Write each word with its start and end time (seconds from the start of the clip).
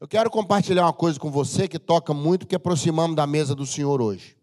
Eu 0.00 0.08
quero 0.08 0.30
compartilhar 0.30 0.86
uma 0.86 0.94
coisa 0.94 1.20
com 1.20 1.30
você 1.30 1.68
que 1.68 1.78
toca 1.78 2.14
muito, 2.14 2.46
que 2.46 2.56
aproximamos 2.56 3.14
da 3.14 3.26
mesa 3.26 3.54
do 3.54 3.66
Senhor 3.66 4.00
hoje. 4.00 4.34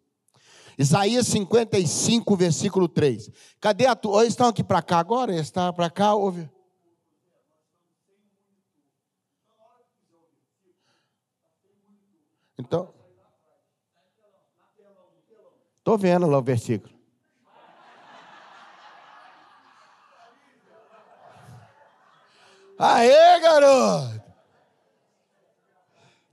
Isaías 0.78 1.26
55, 1.26 2.36
versículo 2.36 2.88
3. 2.88 3.32
Cadê 3.60 3.88
a 3.88 3.96
tua? 3.96 4.22
Eles 4.22 4.34
estão 4.34 4.48
aqui 4.48 4.64
para 4.64 4.84
cá 4.84 5.00
agora? 5.00 5.34
Eles 5.34 5.48
estão 5.48 5.74
para 5.74 5.90
cá? 5.90 6.14
Ouve. 6.14 6.48
Então. 12.60 12.94
Estou 15.80 15.98
vendo 15.98 16.28
lá 16.28 16.38
o 16.38 16.44
versículo. 16.44 16.96
Aê, 22.78 23.40
garoto! 23.40 24.27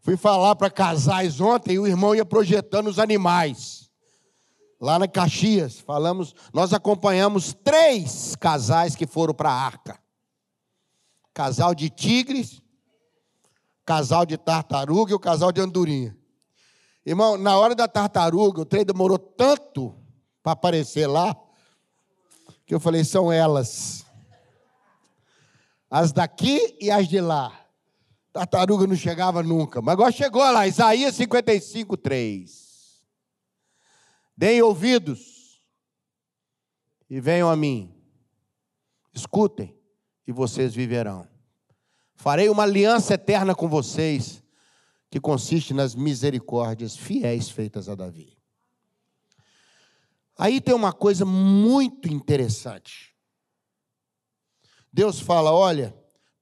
Fui 0.04 0.18
falar 0.18 0.54
para 0.54 0.68
casais 0.68 1.40
ontem 1.40 1.76
e 1.76 1.78
o 1.78 1.86
irmão 1.86 2.14
ia 2.14 2.26
projetando 2.26 2.88
os 2.88 2.98
animais. 2.98 3.90
Lá 4.78 4.98
na 4.98 5.08
Caxias, 5.08 5.80
falamos, 5.80 6.34
nós 6.52 6.74
acompanhamos 6.74 7.54
três 7.54 8.36
casais 8.36 8.94
que 8.94 9.06
foram 9.06 9.32
para 9.32 9.48
a 9.48 9.58
arca. 9.58 9.98
Casal 11.32 11.74
de 11.74 11.88
tigres, 11.88 12.60
casal 13.82 14.26
de 14.26 14.36
tartaruga 14.36 15.12
e 15.12 15.14
o 15.14 15.18
casal 15.18 15.50
de 15.50 15.62
andorinha. 15.62 16.14
Irmão, 17.06 17.38
na 17.38 17.56
hora 17.56 17.74
da 17.74 17.88
tartaruga, 17.88 18.60
o 18.60 18.66
trem 18.66 18.84
demorou 18.84 19.18
tanto 19.18 19.96
para 20.42 20.52
aparecer 20.52 21.06
lá, 21.06 21.34
que 22.66 22.74
eu 22.74 22.80
falei, 22.80 23.04
são 23.04 23.32
elas. 23.32 24.04
As 25.90 26.12
daqui 26.12 26.76
e 26.78 26.90
as 26.90 27.08
de 27.08 27.22
lá. 27.22 27.63
Tartaruga 28.34 28.84
não 28.84 28.96
chegava 28.96 29.44
nunca. 29.44 29.80
Mas 29.80 29.92
agora 29.92 30.10
chegou 30.10 30.42
lá, 30.42 30.66
Isaías 30.66 31.14
55, 31.14 31.96
3. 31.96 33.06
Deem 34.36 34.60
ouvidos 34.60 35.64
e 37.08 37.20
venham 37.20 37.48
a 37.48 37.54
mim. 37.54 37.94
Escutem 39.14 39.78
e 40.26 40.32
vocês 40.32 40.74
viverão. 40.74 41.28
Farei 42.16 42.48
uma 42.48 42.64
aliança 42.64 43.14
eterna 43.14 43.54
com 43.54 43.68
vocês, 43.68 44.42
que 45.08 45.20
consiste 45.20 45.72
nas 45.72 45.94
misericórdias 45.94 46.96
fiéis 46.96 47.48
feitas 47.48 47.88
a 47.88 47.94
Davi. 47.94 48.36
Aí 50.36 50.60
tem 50.60 50.74
uma 50.74 50.92
coisa 50.92 51.24
muito 51.24 52.12
interessante. 52.12 53.14
Deus 54.92 55.20
fala: 55.20 55.52
olha, 55.52 55.94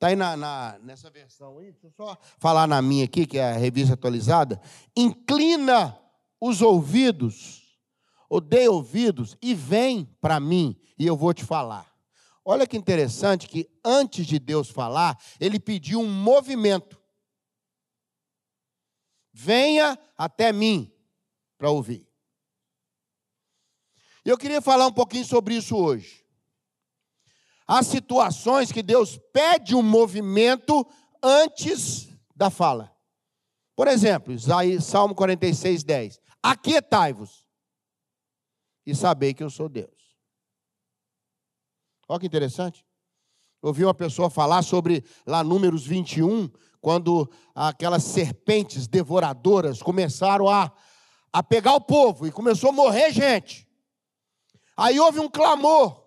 Está 0.02 0.08
aí 0.08 0.16
na, 0.16 0.36
na, 0.36 0.80
nessa 0.80 1.08
versão 1.10 1.58
aí, 1.58 1.70
deixa 1.70 1.86
eu 1.86 1.92
só 1.92 2.18
falar 2.40 2.66
na 2.66 2.82
minha 2.82 3.04
aqui, 3.04 3.24
que 3.24 3.38
é 3.38 3.52
a 3.52 3.56
revista 3.56 3.94
atualizada. 3.94 4.60
Inclina 4.96 5.96
os 6.40 6.60
ouvidos, 6.60 7.78
ou 8.28 8.40
dê 8.40 8.66
ouvidos, 8.66 9.36
e 9.40 9.54
vem 9.54 10.04
para 10.20 10.40
mim, 10.40 10.76
e 10.98 11.06
eu 11.06 11.16
vou 11.16 11.32
te 11.32 11.44
falar. 11.44 11.88
Olha 12.44 12.66
que 12.66 12.76
interessante 12.76 13.46
que 13.46 13.70
antes 13.84 14.26
de 14.26 14.40
Deus 14.40 14.68
falar, 14.68 15.16
ele 15.38 15.60
pediu 15.60 16.00
um 16.00 16.12
movimento. 16.12 17.00
Venha 19.32 19.96
até 20.18 20.52
mim 20.52 20.92
para 21.56 21.70
ouvir. 21.70 22.08
Eu 24.24 24.36
queria 24.36 24.60
falar 24.60 24.88
um 24.88 24.92
pouquinho 24.92 25.24
sobre 25.24 25.54
isso 25.54 25.76
hoje. 25.76 26.21
Há 27.72 27.82
situações 27.82 28.70
que 28.70 28.82
Deus 28.82 29.18
pede 29.32 29.74
um 29.74 29.82
movimento 29.82 30.86
antes 31.22 32.06
da 32.36 32.50
fala. 32.50 32.94
Por 33.74 33.88
exemplo, 33.88 34.34
Salmo 34.78 35.14
46, 35.14 35.82
10. 35.82 36.20
Aquietai-vos 36.42 37.46
e 38.84 38.94
sabei 38.94 39.32
que 39.32 39.42
eu 39.42 39.48
sou 39.48 39.70
Deus. 39.70 39.88
Olha 42.06 42.20
que 42.20 42.26
interessante. 42.26 42.84
Ouvi 43.62 43.86
uma 43.86 43.94
pessoa 43.94 44.28
falar 44.28 44.60
sobre 44.60 45.02
lá 45.26 45.42
Números 45.42 45.86
21, 45.86 46.50
quando 46.78 47.26
aquelas 47.54 48.04
serpentes 48.04 48.86
devoradoras 48.86 49.80
começaram 49.80 50.46
a, 50.46 50.70
a 51.32 51.42
pegar 51.42 51.72
o 51.72 51.80
povo 51.80 52.26
e 52.26 52.32
começou 52.32 52.68
a 52.68 52.74
morrer 52.74 53.10
gente. 53.12 53.66
Aí 54.76 55.00
houve 55.00 55.20
um 55.20 55.28
clamor. 55.30 56.01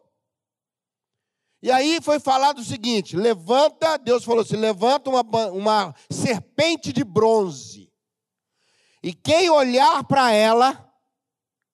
E 1.65 1.71
aí 1.71 1.99
foi 1.99 2.19
falado 2.19 2.59
o 2.59 2.63
seguinte: 2.63 3.17
levanta, 3.17 3.97
Deus 3.97 4.23
falou 4.23 4.41
assim: 4.41 4.55
levanta 4.55 5.09
uma, 5.09 5.21
uma 5.47 5.95
serpente 6.11 6.93
de 6.93 7.03
bronze, 7.03 7.91
e 9.01 9.11
quem 9.11 9.49
olhar 9.49 10.03
para 10.03 10.31
ela 10.31 10.93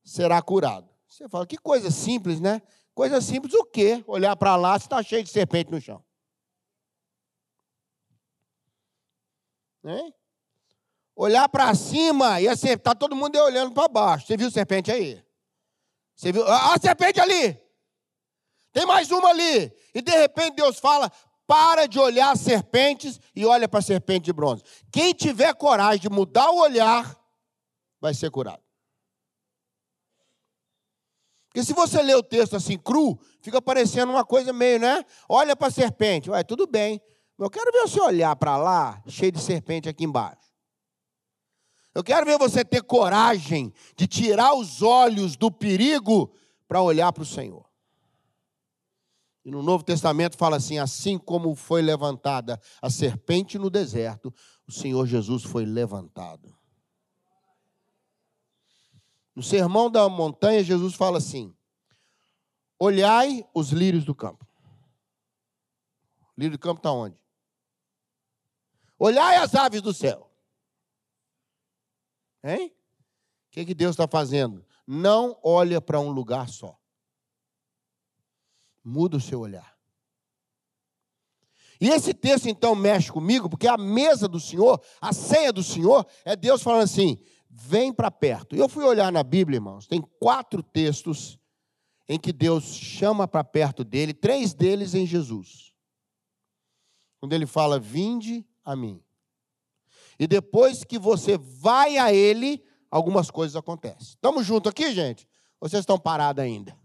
será 0.02 0.42
curado. 0.42 0.90
Você 1.10 1.28
fala, 1.28 1.46
que 1.46 1.58
coisa 1.58 1.92
simples, 1.92 2.40
né? 2.40 2.62
Coisa 2.96 3.20
simples 3.20 3.54
o 3.54 3.66
quê? 3.66 4.02
Olhar 4.08 4.34
para 4.38 4.56
lá, 4.56 4.80
se 4.80 4.86
está 4.86 5.04
cheio 5.04 5.26
de 5.26 5.30
serpente 5.30 5.70
no 5.70 5.82
chão. 5.82 6.02
Hein? 9.84 10.16
Olhar 11.14 11.50
para 11.50 11.76
cima 11.76 12.40
e 12.40 12.46
está 12.46 12.96
todo 12.96 13.14
mundo 13.14 13.38
olhando 13.40 13.74
para 13.74 13.90
baixo. 13.90 14.26
Você 14.26 14.38
viu 14.38 14.50
serpente 14.50 14.90
aí? 14.90 15.22
Você 16.16 16.32
viu? 16.32 16.48
Ah, 16.48 16.76
a 16.76 16.80
serpente 16.80 17.20
ali! 17.20 17.62
Tem 18.72 18.86
mais 18.86 19.12
uma 19.12 19.30
ali. 19.30 19.81
E 19.94 20.02
de 20.02 20.12
repente 20.12 20.56
Deus 20.56 20.80
fala: 20.80 21.12
para 21.48 21.86
de 21.86 22.00
olhar 22.00 22.38
serpentes 22.38 23.20
e 23.36 23.46
olha 23.46 23.68
para 23.68 23.80
a 23.80 23.84
serpente 23.84 24.26
de 24.26 24.34
bronze. 24.34 24.64
Quem 24.92 25.14
tiver 25.14 25.54
coragem 25.54 26.02
de 26.02 26.10
mudar 26.10 26.50
o 26.50 26.60
olhar, 26.60 27.18
vai 28.00 28.14
ser 28.14 28.32
curado. 28.32 28.64
Porque 31.48 31.66
se 31.66 31.74
você 31.74 32.02
ler 32.02 32.16
o 32.16 32.24
texto 32.24 32.56
assim 32.56 32.78
cru, 32.78 33.20
fica 33.42 33.62
parecendo 33.62 34.14
uma 34.14 34.24
coisa 34.24 34.54
meio, 34.54 34.80
né? 34.80 35.04
Olha 35.28 35.54
para 35.54 35.68
a 35.68 35.72
serpente, 35.72 36.30
vai, 36.30 36.46
tudo 36.46 36.66
bem. 36.66 37.02
Eu 37.38 37.50
quero 37.50 37.72
ver 37.72 37.82
você 37.82 38.00
olhar 38.00 38.34
para 38.38 38.56
lá, 38.56 39.04
cheio 39.08 39.32
de 39.32 39.42
serpente 39.42 39.90
aqui 39.90 40.06
embaixo. 40.06 40.52
Eu 41.94 42.04
quero 42.04 42.26
ver 42.26 42.38
você 42.38 42.64
ter 42.64 42.82
coragem 42.84 43.74
de 43.98 44.08
tirar 44.08 44.54
os 44.54 44.82
olhos 44.82 45.36
do 45.36 45.52
perigo 45.52 46.34
para 46.66 46.82
olhar 46.82 47.12
para 47.12 47.24
o 47.24 47.26
Senhor. 47.26 47.71
E 49.44 49.50
no 49.50 49.64
Novo 49.64 49.84
Testamento 49.84 50.38
fala 50.38 50.58
assim: 50.58 50.78
assim 50.78 51.18
como 51.18 51.56
foi 51.56 51.82
levantada 51.82 52.62
a 52.82 52.90
serpente 52.90 53.58
no 53.58 53.70
deserto, 53.70 54.34
o 54.68 54.72
Senhor 54.72 55.06
Jesus 55.06 55.44
foi 55.44 55.66
levantado. 55.66 56.56
No 59.36 59.42
Sermão 59.42 59.90
da 59.90 60.08
Montanha, 60.08 60.64
Jesus 60.64 60.94
fala 60.94 61.18
assim: 61.18 61.56
olhai 62.80 63.48
os 63.54 63.72
lírios 63.72 64.06
do 64.06 64.14
campo. 64.14 64.46
O 66.38 66.42
lírio 66.42 66.58
do 66.58 66.62
campo 66.62 66.80
está 66.80 66.92
onde? 66.92 67.20
Olhai 68.98 69.38
as 69.38 69.56
aves 69.56 69.82
do 69.82 69.94
céu. 69.94 70.32
Hein? 72.44 72.68
O 73.48 73.52
que, 73.52 73.66
que 73.66 73.74
Deus 73.74 73.92
está 73.92 74.08
fazendo? 74.08 74.66
Não 74.86 75.40
olha 75.44 75.82
para 75.82 76.00
um 76.00 76.12
lugar 76.12 76.48
só. 76.50 76.81
Muda 78.84 79.18
o 79.18 79.22
seu 79.22 79.40
olhar. 79.40 79.76
E 81.80 81.90
esse 81.90 82.14
texto 82.14 82.48
então 82.48 82.76
mexe 82.76 83.12
comigo, 83.12 83.50
porque 83.50 83.68
a 83.68 83.78
mesa 83.78 84.28
do 84.28 84.40
Senhor, 84.40 84.80
a 85.02 85.12
ceia 85.12 85.52
do 85.52 85.64
Senhor, 85.64 86.06
é 86.24 86.36
Deus 86.36 86.62
falando 86.62 86.84
assim: 86.84 87.18
vem 87.50 87.92
para 87.92 88.12
perto. 88.12 88.56
Eu 88.56 88.70
fui 88.70 88.84
olhar 88.84 89.12
na 89.12 89.24
Bíblia, 89.24 89.58
irmãos, 89.58 89.88
tem 89.88 90.00
quatro 90.20 90.62
textos 90.62 91.40
em 92.08 92.20
que 92.20 92.32
Deus 92.32 92.66
chama 92.66 93.28
para 93.28 93.44
perto 93.44 93.84
dele, 93.84 94.14
três 94.14 94.54
deles 94.54 94.94
em 94.94 95.08
Jesus. 95.08 95.74
Quando 97.20 97.34
ele 97.34 97.48
fala: 97.48 97.80
vinde 97.80 98.46
a 98.64 98.76
mim. 98.76 99.04
E 100.20 100.28
depois 100.28 100.84
que 100.84 101.00
você 101.00 101.36
vai 101.36 101.98
a 101.98 102.14
ele, 102.14 102.64
algumas 102.92 103.32
coisas 103.32 103.56
acontecem. 103.56 104.10
Estamos 104.10 104.46
juntos 104.46 104.70
aqui, 104.70 104.94
gente? 104.94 105.28
Vocês 105.60 105.80
estão 105.80 105.98
parados 105.98 106.44
ainda? 106.44 106.78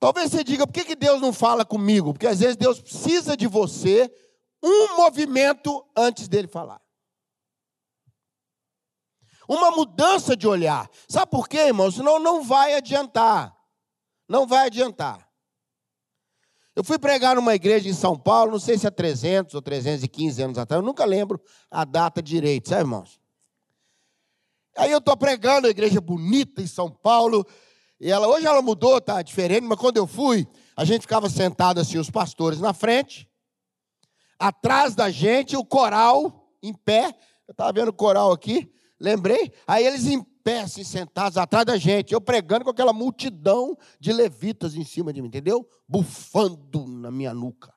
Talvez 0.00 0.30
você 0.30 0.42
diga, 0.42 0.66
por 0.66 0.72
que, 0.72 0.82
que 0.82 0.96
Deus 0.96 1.20
não 1.20 1.30
fala 1.30 1.62
comigo? 1.62 2.14
Porque 2.14 2.26
às 2.26 2.40
vezes 2.40 2.56
Deus 2.56 2.80
precisa 2.80 3.36
de 3.36 3.46
você 3.46 4.10
um 4.62 4.96
movimento 4.96 5.86
antes 5.94 6.26
dele 6.26 6.48
falar. 6.48 6.80
Uma 9.46 9.70
mudança 9.72 10.34
de 10.34 10.48
olhar. 10.48 10.88
Sabe 11.06 11.30
por 11.30 11.46
quê, 11.46 11.58
irmão? 11.58 11.90
Senão 11.90 12.18
não 12.18 12.42
vai 12.42 12.74
adiantar. 12.74 13.54
Não 14.26 14.46
vai 14.46 14.66
adiantar. 14.66 15.28
Eu 16.74 16.82
fui 16.82 16.98
pregar 16.98 17.36
numa 17.36 17.54
igreja 17.54 17.88
em 17.88 17.92
São 17.92 18.16
Paulo, 18.16 18.52
não 18.52 18.60
sei 18.60 18.78
se 18.78 18.86
é 18.86 18.90
300 18.90 19.54
ou 19.54 19.60
315 19.60 20.42
anos 20.42 20.56
atrás, 20.56 20.80
eu 20.80 20.86
nunca 20.86 21.04
lembro 21.04 21.38
a 21.70 21.84
data 21.84 22.22
direito, 22.22 22.70
sabe, 22.70 22.82
irmãos? 22.82 23.20
Aí 24.76 24.90
eu 24.90 24.98
estou 24.98 25.16
pregando, 25.16 25.66
a 25.66 25.70
igreja 25.70 26.00
bonita 26.00 26.62
em 26.62 26.66
São 26.66 26.88
Paulo, 26.88 27.44
e 28.00 28.10
ela, 28.10 28.26
hoje 28.26 28.46
ela 28.46 28.62
mudou, 28.62 28.98
tá 28.98 29.20
diferente, 29.20 29.64
mas 29.64 29.78
quando 29.78 29.98
eu 29.98 30.06
fui, 30.06 30.48
a 30.74 30.86
gente 30.86 31.02
ficava 31.02 31.28
sentado 31.28 31.78
assim, 31.78 31.98
os 31.98 32.08
pastores 32.08 32.58
na 32.58 32.72
frente. 32.72 33.28
atrás 34.38 34.94
da 34.94 35.10
gente, 35.10 35.54
o 35.54 35.64
coral 35.64 36.50
em 36.62 36.72
pé. 36.72 37.14
Eu 37.46 37.52
estava 37.52 37.72
vendo 37.72 37.88
o 37.88 37.92
coral 37.92 38.32
aqui, 38.32 38.72
lembrei? 38.98 39.52
Aí 39.66 39.86
eles 39.86 40.06
em 40.06 40.22
pé, 40.22 40.60
assim, 40.60 40.82
sentados 40.82 41.36
atrás 41.36 41.66
da 41.66 41.76
gente. 41.76 42.14
Eu 42.14 42.22
pregando 42.22 42.64
com 42.64 42.70
aquela 42.70 42.92
multidão 42.92 43.76
de 43.98 44.12
levitas 44.12 44.74
em 44.74 44.84
cima 44.84 45.12
de 45.12 45.20
mim, 45.20 45.28
entendeu? 45.28 45.68
Bufando 45.86 46.86
na 46.86 47.10
minha 47.10 47.34
nuca. 47.34 47.74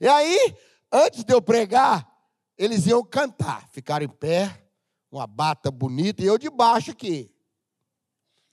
E 0.00 0.08
aí, 0.08 0.56
antes 0.92 1.22
de 1.22 1.32
eu 1.32 1.40
pregar, 1.40 2.08
eles 2.56 2.86
iam 2.86 3.04
cantar. 3.04 3.68
Ficaram 3.70 4.04
em 4.04 4.08
pé, 4.08 4.68
uma 5.08 5.26
bata 5.26 5.70
bonita, 5.70 6.20
e 6.20 6.26
eu 6.26 6.36
de 6.36 6.50
baixo 6.50 6.90
aqui. 6.90 7.30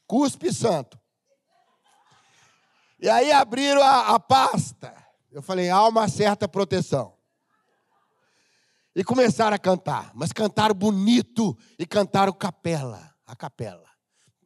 Cuspe 0.07 0.53
santo. 0.53 0.99
E 2.99 3.09
aí 3.09 3.31
abriram 3.31 3.81
a, 3.81 4.15
a 4.15 4.19
pasta. 4.19 4.95
Eu 5.31 5.41
falei, 5.41 5.69
há 5.69 5.85
uma 5.87 6.07
certa 6.07 6.47
proteção. 6.47 7.13
E 8.95 9.03
começaram 9.03 9.55
a 9.55 9.59
cantar, 9.59 10.11
mas 10.15 10.31
cantaram 10.31 10.73
bonito 10.73 11.57
e 11.77 11.85
cantaram 11.85 12.31
capela, 12.31 13.13
a 13.27 13.35
capela. 13.35 13.89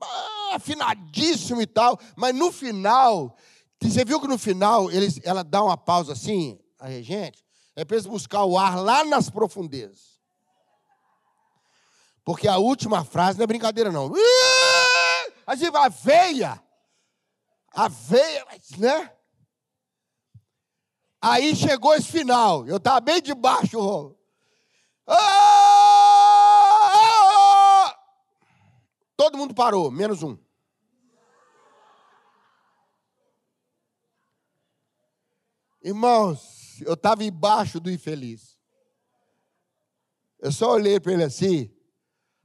Ah, 0.02 0.56
afinadíssimo 0.56 1.62
e 1.62 1.68
tal, 1.68 2.00
mas 2.16 2.34
no 2.34 2.52
final, 2.52 3.38
você 3.80 4.04
viu 4.04 4.20
que 4.20 4.28
no 4.28 4.40
final 4.40 4.90
eles, 4.90 5.20
ela 5.24 5.44
dá 5.44 5.64
uma 5.64 5.78
pausa 5.78 6.14
assim, 6.14 6.60
a 6.80 6.88
regente, 6.88 7.46
é 7.76 7.86
para 7.86 7.96
eles 7.96 8.08
buscar 8.08 8.44
o 8.44 8.58
ar 8.58 8.76
lá 8.80 9.04
nas 9.04 9.30
profundezas. 9.30 10.20
Porque 12.26 12.48
a 12.48 12.58
última 12.58 13.06
frase 13.06 13.38
não 13.38 13.44
é 13.44 13.48
brincadeira, 13.48 13.92
não. 13.92 14.08
Assim, 14.08 14.22
a 15.78 15.90
veia, 15.90 16.64
a 17.74 17.88
veia, 17.88 18.46
né? 18.78 19.16
Aí 21.22 21.56
chegou 21.56 21.94
esse 21.96 22.12
final, 22.12 22.68
eu 22.68 22.78
estava 22.78 23.02
bem 23.02 23.22
debaixo, 23.22 24.16
Todo 29.18 29.38
mundo 29.38 29.54
parou, 29.54 29.92
menos 29.92 30.24
um. 30.24 30.38
Irmãos, 35.82 36.80
eu 36.82 36.94
estava 36.94 37.24
embaixo 37.24 37.80
do 37.80 37.90
infeliz. 37.92 38.58
Eu 40.38 40.52
só 40.52 40.72
olhei 40.72 41.00
para 41.00 41.14
ele 41.14 41.24
assim. 41.24 41.74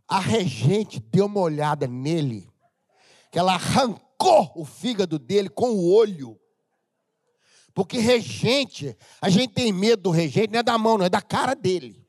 A 0.08 0.18
regente 0.18 0.98
deu 1.00 1.26
uma 1.26 1.40
olhada 1.40 1.86
nele, 1.86 2.52
que 3.34 3.38
ela 3.40 3.54
arrancou 3.54 4.52
o 4.54 4.64
fígado 4.64 5.18
dele 5.18 5.48
com 5.48 5.70
o 5.70 5.92
olho. 5.92 6.40
Porque 7.74 7.98
regente, 7.98 8.96
a 9.20 9.28
gente 9.28 9.52
tem 9.52 9.72
medo 9.72 10.04
do 10.04 10.10
regente, 10.10 10.52
não 10.52 10.60
é 10.60 10.62
da 10.62 10.78
mão, 10.78 10.96
não 10.96 11.04
é 11.04 11.08
da 11.08 11.20
cara 11.20 11.52
dele. 11.52 12.08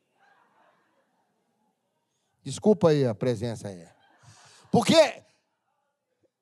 Desculpa 2.44 2.90
aí 2.90 3.08
a 3.08 3.16
presença 3.16 3.70
aí. 3.70 3.88
Porque 4.72 5.24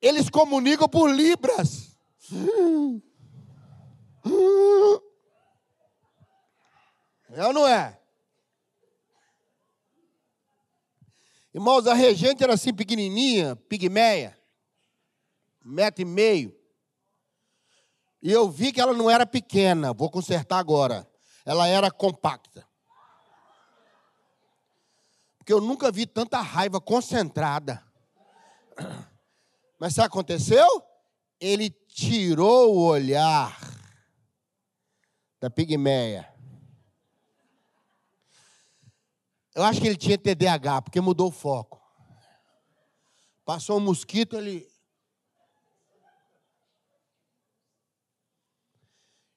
eles 0.01 0.29
comunicam 0.29 0.89
por 0.89 1.09
libras. 1.09 1.97
É 7.29 7.47
ou 7.47 7.53
não 7.53 7.65
é? 7.65 7.97
Irmãos, 11.53 11.87
a 11.87 11.93
regente 11.93 12.43
era 12.43 12.55
assim 12.55 12.73
pequenininha, 12.73 13.55
pigmeia, 13.55 14.37
metro 15.63 16.01
e 16.01 16.05
meio. 16.05 16.55
E 18.21 18.31
eu 18.31 18.49
vi 18.49 18.71
que 18.71 18.79
ela 18.79 18.93
não 18.93 19.09
era 19.09 19.25
pequena, 19.25 19.93
vou 19.93 20.09
consertar 20.09 20.57
agora. 20.57 21.07
Ela 21.45 21.67
era 21.67 21.91
compacta. 21.91 22.67
Porque 25.37 25.51
eu 25.51 25.59
nunca 25.59 25.91
vi 25.91 26.05
tanta 26.05 26.39
raiva 26.39 26.79
concentrada. 26.79 27.85
Mas 29.77 29.93
sabe 29.93 30.07
o 30.07 30.11
que 30.11 30.17
aconteceu? 30.17 30.83
Ele 31.39 31.69
tirou 31.69 32.73
o 32.73 32.85
olhar 32.85 33.59
da 35.41 35.49
pigmeia. 35.49 36.33
Eu 39.53 39.63
acho 39.63 39.81
que 39.81 39.87
ele 39.87 39.97
tinha 39.97 40.17
TDAH, 40.17 40.83
porque 40.83 41.01
mudou 41.01 41.27
o 41.27 41.31
foco. 41.31 41.81
Passou 43.45 43.77
um 43.77 43.81
mosquito, 43.81 44.37
ele. 44.37 44.65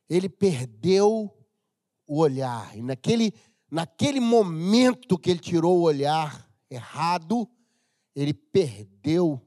Ele 0.08 0.28
perdeu 0.28 1.32
o 2.06 2.18
olhar. 2.18 2.76
E 2.76 2.82
naquele 2.82 3.32
naquele 3.70 4.20
momento 4.20 5.18
que 5.18 5.30
ele 5.30 5.40
tirou 5.40 5.78
o 5.78 5.82
olhar 5.82 6.48
errado, 6.70 7.48
ele 8.14 8.32
perdeu 8.32 9.40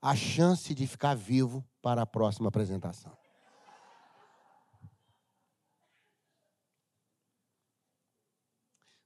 a 0.00 0.14
chance 0.16 0.74
de 0.74 0.86
ficar 0.86 1.14
vivo 1.14 1.64
para 1.80 2.02
a 2.02 2.06
próxima 2.06 2.48
apresentação. 2.48 3.16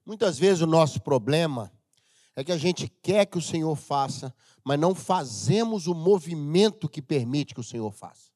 Muitas 0.05 0.39
vezes 0.39 0.61
o 0.61 0.67
nosso 0.67 1.01
problema 1.01 1.71
é 2.35 2.43
que 2.43 2.51
a 2.51 2.57
gente 2.57 2.87
quer 2.87 3.25
que 3.25 3.37
o 3.37 3.41
Senhor 3.41 3.75
faça, 3.75 4.33
mas 4.63 4.79
não 4.79 4.95
fazemos 4.95 5.85
o 5.85 5.93
movimento 5.93 6.87
que 6.87 7.01
permite 7.01 7.53
que 7.53 7.59
o 7.59 7.63
Senhor 7.63 7.91
faça. 7.91 8.26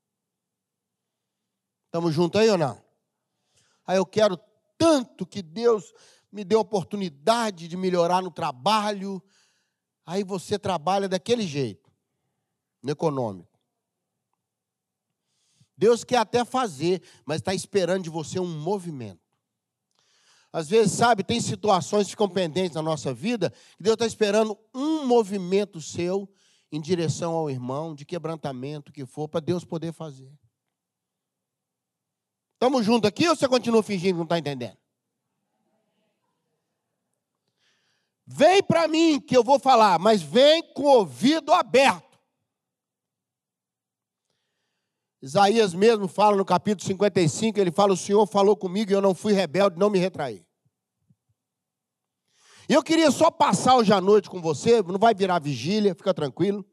Estamos 1.92 2.16
juntos 2.16 2.40
aí 2.40 2.50
ou 2.50 2.58
não? 2.58 2.82
Aí 3.86 3.98
eu 3.98 4.06
quero 4.06 4.40
tanto 4.78 5.26
que 5.26 5.42
Deus 5.42 5.94
me 6.32 6.46
deu 6.46 6.60
a 6.60 6.62
oportunidade 6.62 7.68
de 7.68 7.76
melhorar 7.76 8.22
no 8.22 8.32
trabalho. 8.32 9.22
Aí 10.06 10.24
você 10.24 10.58
trabalha 10.58 11.10
daquele 11.10 11.46
jeito, 11.46 11.92
no 12.82 12.92
econômico. 12.92 13.60
Deus 15.76 16.06
quer 16.06 16.20
até 16.20 16.46
fazer, 16.46 17.04
mas 17.26 17.42
está 17.42 17.54
esperando 17.54 18.06
de 18.06 18.10
você 18.10 18.40
um 18.40 18.48
movimento. 18.48 19.20
Às 20.54 20.70
vezes, 20.70 20.94
sabe, 20.94 21.26
tem 21.26 21.42
situações 21.42 22.06
que 22.06 22.12
ficam 22.12 22.30
pendentes 22.30 22.76
na 22.76 22.82
nossa 22.82 23.14
vida, 23.14 23.50
que 23.76 23.84
Deus 23.84 23.96
está 23.96 24.06
esperando 24.06 24.58
um 24.74 25.06
movimento 25.06 25.82
seu 25.82 26.34
em 26.72 26.80
direção 26.80 27.34
ao 27.34 27.50
irmão, 27.50 27.94
de 27.94 28.06
quebrantamento 28.06 28.94
que 28.94 29.06
for, 29.06 29.28
para 29.28 29.42
Deus 29.42 29.66
poder 29.66 29.92
fazer. 29.92 30.32
Estamos 32.62 32.86
juntos 32.86 33.08
aqui 33.08 33.28
ou 33.28 33.36
você 33.36 33.48
continua 33.48 33.82
fingindo 33.82 34.14
que 34.14 34.18
não 34.18 34.24
está 34.24 34.38
entendendo? 34.38 34.78
Vem 38.24 38.62
para 38.62 38.88
mim 38.88 39.20
que 39.20 39.36
eu 39.36 39.44
vou 39.44 39.58
falar, 39.58 39.98
mas 39.98 40.22
vem 40.22 40.62
com 40.76 40.84
o 40.84 40.98
ouvido 41.00 41.52
aberto. 41.52 42.20
Isaías 45.24 45.74
mesmo 45.74 46.08
fala 46.08 46.38
no 46.38 46.46
capítulo 46.46 46.86
55, 46.86 47.60
ele 47.60 47.72
fala: 47.72 47.94
O 47.94 47.98
Senhor 47.98 48.28
falou 48.28 48.56
comigo 48.56 48.92
e 48.92 48.94
eu 48.94 49.02
não 49.02 49.16
fui 49.16 49.34
rebelde, 49.34 49.80
não 49.80 49.90
me 49.90 49.98
retraí. 49.98 50.46
Eu 52.70 52.84
queria 52.84 53.10
só 53.10 53.32
passar 53.32 53.76
hoje 53.78 53.92
à 53.92 54.00
noite 54.00 54.30
com 54.30 54.40
você, 54.40 54.84
não 54.84 55.00
vai 55.00 55.16
virar 55.16 55.40
vigília, 55.40 55.96
fica 55.96 56.14
tranquilo, 56.14 56.64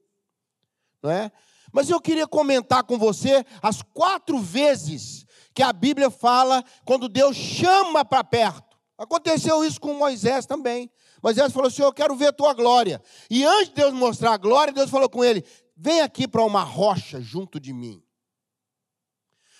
não 1.02 1.10
é? 1.10 1.32
Mas 1.72 1.88
eu 1.88 1.98
queria 1.98 2.26
comentar 2.26 2.84
com 2.84 2.98
você 2.98 3.42
as 3.62 3.80
quatro 3.80 4.38
vezes 4.38 5.26
que 5.54 5.62
a 5.62 5.72
Bíblia 5.72 6.10
fala 6.10 6.64
quando 6.84 7.08
Deus 7.08 7.36
chama 7.36 8.04
para 8.04 8.22
perto. 8.24 8.76
Aconteceu 8.96 9.64
isso 9.64 9.80
com 9.80 9.94
Moisés 9.94 10.46
também. 10.46 10.90
Moisés 11.22 11.52
falou: 11.52 11.70
Senhor, 11.70 11.88
eu 11.88 11.92
quero 11.92 12.16
ver 12.16 12.28
a 12.28 12.32
tua 12.32 12.52
glória. 12.52 13.00
E 13.30 13.44
antes 13.44 13.68
de 13.68 13.74
Deus 13.74 13.92
mostrar 13.92 14.32
a 14.32 14.36
glória, 14.36 14.72
Deus 14.72 14.90
falou 14.90 15.08
com 15.08 15.24
ele: 15.24 15.44
Vem 15.76 16.00
aqui 16.00 16.26
para 16.26 16.44
uma 16.44 16.62
rocha 16.62 17.20
junto 17.20 17.60
de 17.60 17.72
mim. 17.72 18.02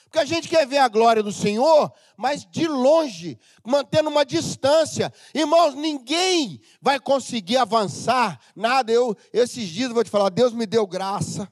Porque 0.05 0.19
a 0.19 0.25
gente 0.25 0.49
quer 0.49 0.67
ver 0.67 0.79
a 0.79 0.89
glória 0.89 1.23
do 1.23 1.31
Senhor, 1.31 1.93
mas 2.17 2.47
de 2.51 2.67
longe, 2.67 3.39
mantendo 3.63 4.09
uma 4.09 4.25
distância. 4.25 5.13
Irmãos, 5.35 5.75
ninguém 5.75 6.61
vai 6.81 6.99
conseguir 6.99 7.59
avançar 7.59 8.41
nada. 8.57 8.91
Eu, 8.91 9.15
esses 9.33 9.69
dias, 9.69 9.93
vou 9.93 10.03
te 10.03 10.09
falar, 10.09 10.31
Deus 10.31 10.55
me 10.55 10.65
deu 10.65 10.87
graça, 10.87 11.47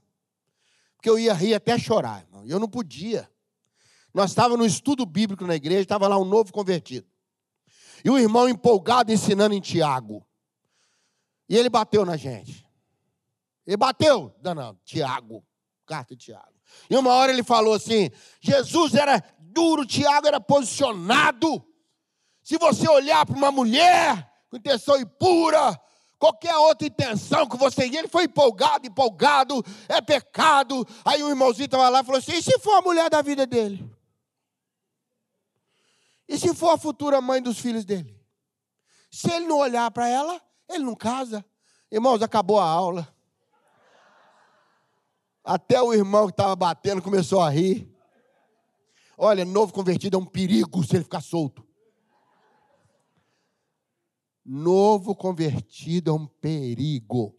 porque 0.96 1.10
eu 1.10 1.18
ia 1.18 1.34
rir 1.34 1.54
até 1.54 1.78
chorar, 1.78 2.22
irmão. 2.22 2.46
Eu 2.46 2.58
não 2.58 2.68
podia. 2.68 3.30
Nós 4.16 4.30
estávamos 4.30 4.60
no 4.60 4.64
estudo 4.64 5.04
bíblico 5.04 5.46
na 5.46 5.54
igreja, 5.54 5.82
estava 5.82 6.08
lá 6.08 6.16
um 6.16 6.24
novo 6.24 6.50
convertido. 6.50 7.06
E 8.02 8.08
o 8.08 8.16
irmão 8.16 8.48
empolgado 8.48 9.12
ensinando 9.12 9.54
em 9.54 9.60
Tiago. 9.60 10.26
E 11.46 11.54
ele 11.54 11.68
bateu 11.68 12.02
na 12.06 12.16
gente. 12.16 12.66
Ele 13.66 13.76
bateu, 13.76 14.34
não, 14.42 14.74
Tiago, 14.86 15.44
carta 15.84 16.16
de 16.16 16.24
Tiago. 16.24 16.54
E 16.88 16.96
uma 16.96 17.12
hora 17.12 17.30
ele 17.30 17.44
falou 17.44 17.74
assim: 17.74 18.10
Jesus 18.40 18.94
era 18.94 19.22
duro, 19.38 19.84
Tiago 19.84 20.26
era 20.26 20.40
posicionado. 20.40 21.62
Se 22.42 22.56
você 22.56 22.88
olhar 22.88 23.26
para 23.26 23.36
uma 23.36 23.52
mulher 23.52 24.32
com 24.48 24.56
intenção 24.56 24.98
impura, 24.98 25.78
qualquer 26.18 26.56
outra 26.56 26.88
intenção 26.88 27.46
que 27.46 27.58
você. 27.58 27.86
E 27.86 27.94
ele 27.94 28.08
foi 28.08 28.24
empolgado, 28.24 28.86
empolgado, 28.86 29.62
é 29.90 30.00
pecado. 30.00 30.88
Aí 31.04 31.22
o 31.22 31.28
irmãozinho 31.28 31.66
estava 31.66 31.90
lá 31.90 32.00
e 32.00 32.04
falou 32.04 32.18
assim: 32.18 32.32
e 32.32 32.42
se 32.42 32.58
for 32.60 32.78
a 32.78 32.80
mulher 32.80 33.10
da 33.10 33.20
vida 33.20 33.46
dele? 33.46 33.94
E 36.28 36.38
se 36.38 36.54
for 36.54 36.70
a 36.70 36.78
futura 36.78 37.20
mãe 37.20 37.40
dos 37.40 37.58
filhos 37.58 37.84
dele? 37.84 38.20
Se 39.10 39.30
ele 39.30 39.46
não 39.46 39.58
olhar 39.58 39.90
para 39.90 40.08
ela, 40.08 40.40
ele 40.68 40.84
não 40.84 40.94
casa. 40.94 41.44
Irmãos, 41.90 42.20
acabou 42.22 42.58
a 42.58 42.64
aula. 42.64 43.14
Até 45.44 45.80
o 45.80 45.94
irmão 45.94 46.26
que 46.26 46.32
estava 46.32 46.56
batendo 46.56 47.00
começou 47.00 47.40
a 47.40 47.48
rir. 47.48 47.88
Olha, 49.16 49.44
novo 49.44 49.72
convertido 49.72 50.16
é 50.16 50.20
um 50.20 50.26
perigo 50.26 50.84
se 50.84 50.96
ele 50.96 51.04
ficar 51.04 51.20
solto. 51.22 51.64
Novo 54.44 55.14
convertido 55.14 56.10
é 56.10 56.14
um 56.14 56.26
perigo. 56.26 57.34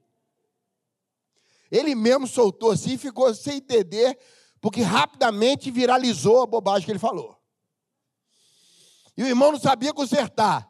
Ele 1.70 1.94
mesmo 1.94 2.26
soltou 2.28 2.72
assim 2.72 2.94
e 2.94 2.98
ficou 2.98 3.34
sem 3.36 3.58
entender, 3.58 4.18
porque 4.60 4.82
rapidamente 4.82 5.70
viralizou 5.70 6.42
a 6.42 6.48
bobagem 6.48 6.86
que 6.86 6.92
ele 6.92 7.00
falou. 7.00 7.37
E 9.18 9.24
o 9.24 9.28
irmão 9.28 9.52
não 9.52 9.60
sabia 9.60 9.92
consertar. 9.92 10.70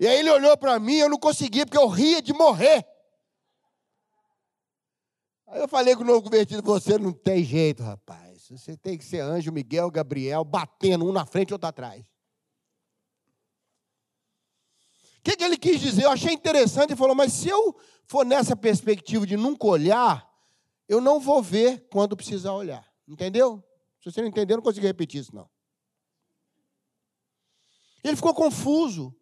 E 0.00 0.06
aí 0.06 0.18
ele 0.18 0.30
olhou 0.30 0.56
para 0.56 0.78
mim, 0.80 0.96
eu 0.96 1.08
não 1.08 1.18
conseguia, 1.18 1.66
porque 1.66 1.78
eu 1.78 1.88
ria 1.88 2.22
de 2.22 2.32
morrer. 2.32 2.86
Aí 5.48 5.60
eu 5.60 5.68
falei 5.68 5.94
com 5.94 6.02
o 6.02 6.06
novo 6.06 6.22
convertido: 6.22 6.62
você 6.62 6.98
não 6.98 7.12
tem 7.12 7.44
jeito, 7.44 7.82
rapaz. 7.82 8.48
Você 8.48 8.76
tem 8.76 8.96
que 8.96 9.04
ser 9.04 9.20
anjo, 9.20 9.52
Miguel, 9.52 9.90
Gabriel, 9.90 10.44
batendo 10.44 11.06
um 11.06 11.12
na 11.12 11.26
frente 11.26 11.50
e 11.50 11.52
outro 11.52 11.68
atrás. 11.68 12.04
O 15.18 15.22
que, 15.22 15.36
que 15.36 15.44
ele 15.44 15.56
quis 15.56 15.80
dizer? 15.80 16.04
Eu 16.04 16.10
achei 16.10 16.32
interessante. 16.32 16.90
Ele 16.90 16.98
falou: 16.98 17.14
mas 17.14 17.32
se 17.32 17.48
eu 17.48 17.76
for 18.06 18.24
nessa 18.24 18.56
perspectiva 18.56 19.26
de 19.26 19.36
nunca 19.36 19.66
olhar, 19.66 20.28
eu 20.88 21.00
não 21.00 21.18
vou 21.20 21.42
ver 21.42 21.86
quando 21.90 22.16
precisar 22.16 22.52
olhar. 22.52 22.86
Entendeu? 23.06 23.62
Se 24.00 24.10
você 24.10 24.20
não 24.20 24.28
entendeu, 24.28 24.56
não 24.56 24.62
consigo 24.62 24.86
repetir 24.86 25.20
isso, 25.20 25.34
não. 25.34 25.48
Ele 28.08 28.16
ficou 28.16 28.34
confuso. 28.34 29.14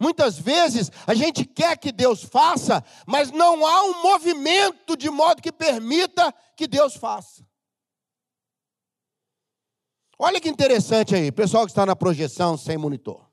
Muitas 0.00 0.38
vezes 0.38 0.90
a 1.06 1.14
gente 1.14 1.44
quer 1.44 1.76
que 1.76 1.92
Deus 1.92 2.22
faça, 2.22 2.82
mas 3.06 3.30
não 3.30 3.66
há 3.66 3.84
um 3.84 4.02
movimento 4.02 4.96
de 4.96 5.10
modo 5.10 5.42
que 5.42 5.52
permita 5.52 6.32
que 6.56 6.66
Deus 6.66 6.96
faça. 6.96 7.46
Olha 10.18 10.40
que 10.40 10.48
interessante 10.48 11.14
aí, 11.14 11.30
pessoal 11.30 11.64
que 11.64 11.70
está 11.70 11.84
na 11.84 11.94
projeção 11.94 12.56
sem 12.56 12.78
monitor. 12.78 13.30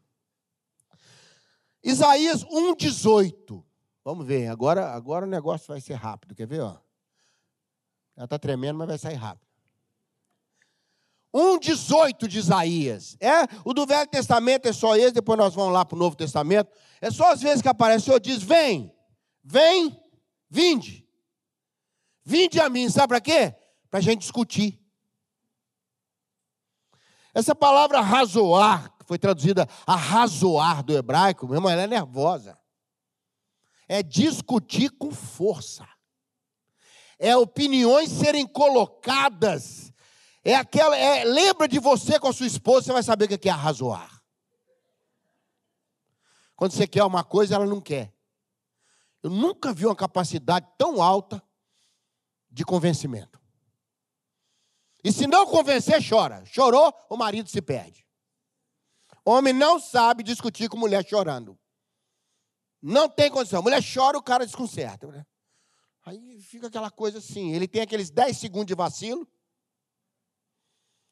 Isaías 1.84 2.44
1,18. 2.44 3.64
Vamos 4.04 4.26
ver, 4.26 4.48
agora, 4.48 4.94
agora 4.94 5.26
o 5.26 5.30
negócio 5.30 5.68
vai 5.68 5.80
ser 5.80 5.96
rápido, 5.96 6.36
quer 6.36 6.48
ver? 6.48 6.62
Ó? 6.62 6.78
Ela 8.16 8.26
está 8.26 8.40
tremendo, 8.40 8.78
mas 8.78 8.88
vai 8.88 8.98
sair 8.98 9.16
rápido. 9.16 9.47
1,18 11.38 12.28
de 12.28 12.40
Isaías. 12.40 13.18
É, 13.20 13.44
o 13.64 13.74
do 13.74 13.86
Velho 13.86 14.10
Testamento 14.10 14.68
é 14.68 14.74
só 14.74 14.96
esse, 14.96 15.12
depois 15.12 15.38
nós 15.38 15.54
vamos 15.54 15.74
lá 15.74 15.86
para 15.86 15.96
o 15.96 16.00
Novo 16.00 16.16
Testamento. 16.16 16.72
É 17.00 17.12
só 17.12 17.32
as 17.32 17.42
vezes 17.42 17.62
que 17.62 17.68
aparece, 17.68 18.04
o 18.04 18.06
Senhor 18.06 18.20
diz: 18.20 18.42
Vem, 18.42 18.94
vem, 19.44 19.98
vinde. 20.50 21.08
Vinde 22.24 22.60
a 22.60 22.70
mim, 22.70 22.90
sabe 22.90 23.08
para 23.08 23.22
quê? 23.22 23.56
Para 23.90 24.00
a 24.00 24.02
gente 24.02 24.22
discutir. 24.22 24.82
Essa 27.34 27.56
palavra 27.56 28.02
razoar, 28.02 28.92
que 28.98 29.06
foi 29.06 29.18
traduzida 29.18 29.68
a 29.86 29.96
razoar 29.96 30.84
do 30.84 30.98
hebraico, 30.98 31.46
meu 31.46 31.56
irmão, 31.56 31.72
ela 31.72 31.84
é 31.84 31.88
nervosa 31.88 32.58
é 33.88 34.04
discutir 34.04 34.90
com 34.92 35.12
força, 35.12 35.88
é 37.18 37.36
opiniões 37.36 38.10
serem 38.10 38.46
colocadas, 38.46 39.87
é 40.52 40.56
aquela, 40.56 40.96
é, 40.96 41.26
lembra 41.26 41.68
de 41.68 41.78
você 41.78 42.18
com 42.18 42.30
a 42.30 42.34
sua 42.34 42.48
esposa, 42.48 42.86
você 42.86 42.94
vai 42.94 43.04
saber 43.04 43.26
o 43.26 43.38
que 43.38 43.50
é 43.50 43.52
arrazoar. 43.52 44.24
Quando 46.56 46.72
você 46.72 46.88
quer 46.88 47.04
uma 47.04 47.22
coisa, 47.22 47.56
ela 47.56 47.66
não 47.66 47.82
quer. 47.82 48.14
Eu 49.22 49.30
nunca 49.30 49.74
vi 49.74 49.86
uma 49.86 49.96
capacidade 49.96 50.66
tão 50.78 51.04
alta 51.04 51.44
de 52.50 52.64
convencimento. 52.64 53.42
E 55.04 55.12
se 55.12 55.28
não 55.28 55.46
convencer, 55.46 56.02
chora. 56.08 56.46
Chorou, 56.46 56.94
o 57.10 57.18
marido 57.18 57.50
se 57.50 57.62
perde. 57.62 58.08
Homem 59.26 59.54
não 59.54 59.82
sabe 59.82 60.24
discutir 60.24 60.70
com 60.70 60.78
mulher 60.78 61.06
chorando. 61.06 61.60
Não 62.82 63.10
tem 63.10 63.30
condição. 63.30 63.62
Mulher 63.62 63.84
chora, 63.84 64.18
o 64.18 64.24
cara 64.24 64.46
desconcerta. 64.46 65.08
Né? 65.08 65.26
Aí 66.06 66.40
fica 66.40 66.68
aquela 66.68 66.90
coisa 66.90 67.18
assim. 67.18 67.52
Ele 67.52 67.68
tem 67.68 67.82
aqueles 67.82 68.10
10 68.10 68.38
segundos 68.38 68.68
de 68.68 68.76
vacilo. 68.76 69.28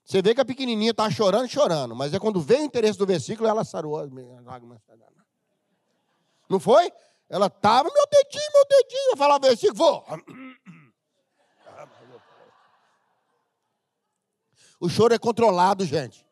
Você 0.06 0.22
vê 0.22 0.36
que 0.36 0.42
a 0.42 0.46
pequenininha 0.46 0.92
está 0.92 1.10
chorando, 1.10 1.50
chorando. 1.50 1.96
Mas 1.96 2.14
é 2.14 2.20
quando 2.20 2.40
vem 2.40 2.62
o 2.62 2.66
interesse 2.66 2.98
do 2.98 3.08
versículo, 3.08 3.50
ela 3.50 3.64
sarou 3.64 3.98
as 3.98 4.10
lágrimas. 4.44 4.80
Não 6.48 6.60
foi? 6.60 6.94
Ela 7.28 7.48
estava, 7.48 7.90
meu 7.92 8.06
dedinho, 8.06 8.52
meu 8.54 8.66
dedinho. 8.70 9.12
Eu 9.12 9.18
falava 9.18 9.48
versículo, 9.48 9.76
vou. 9.76 10.06
O 14.80 14.88
choro 14.88 15.16
é 15.16 15.18
controlado, 15.18 15.84
gente. 15.84 16.24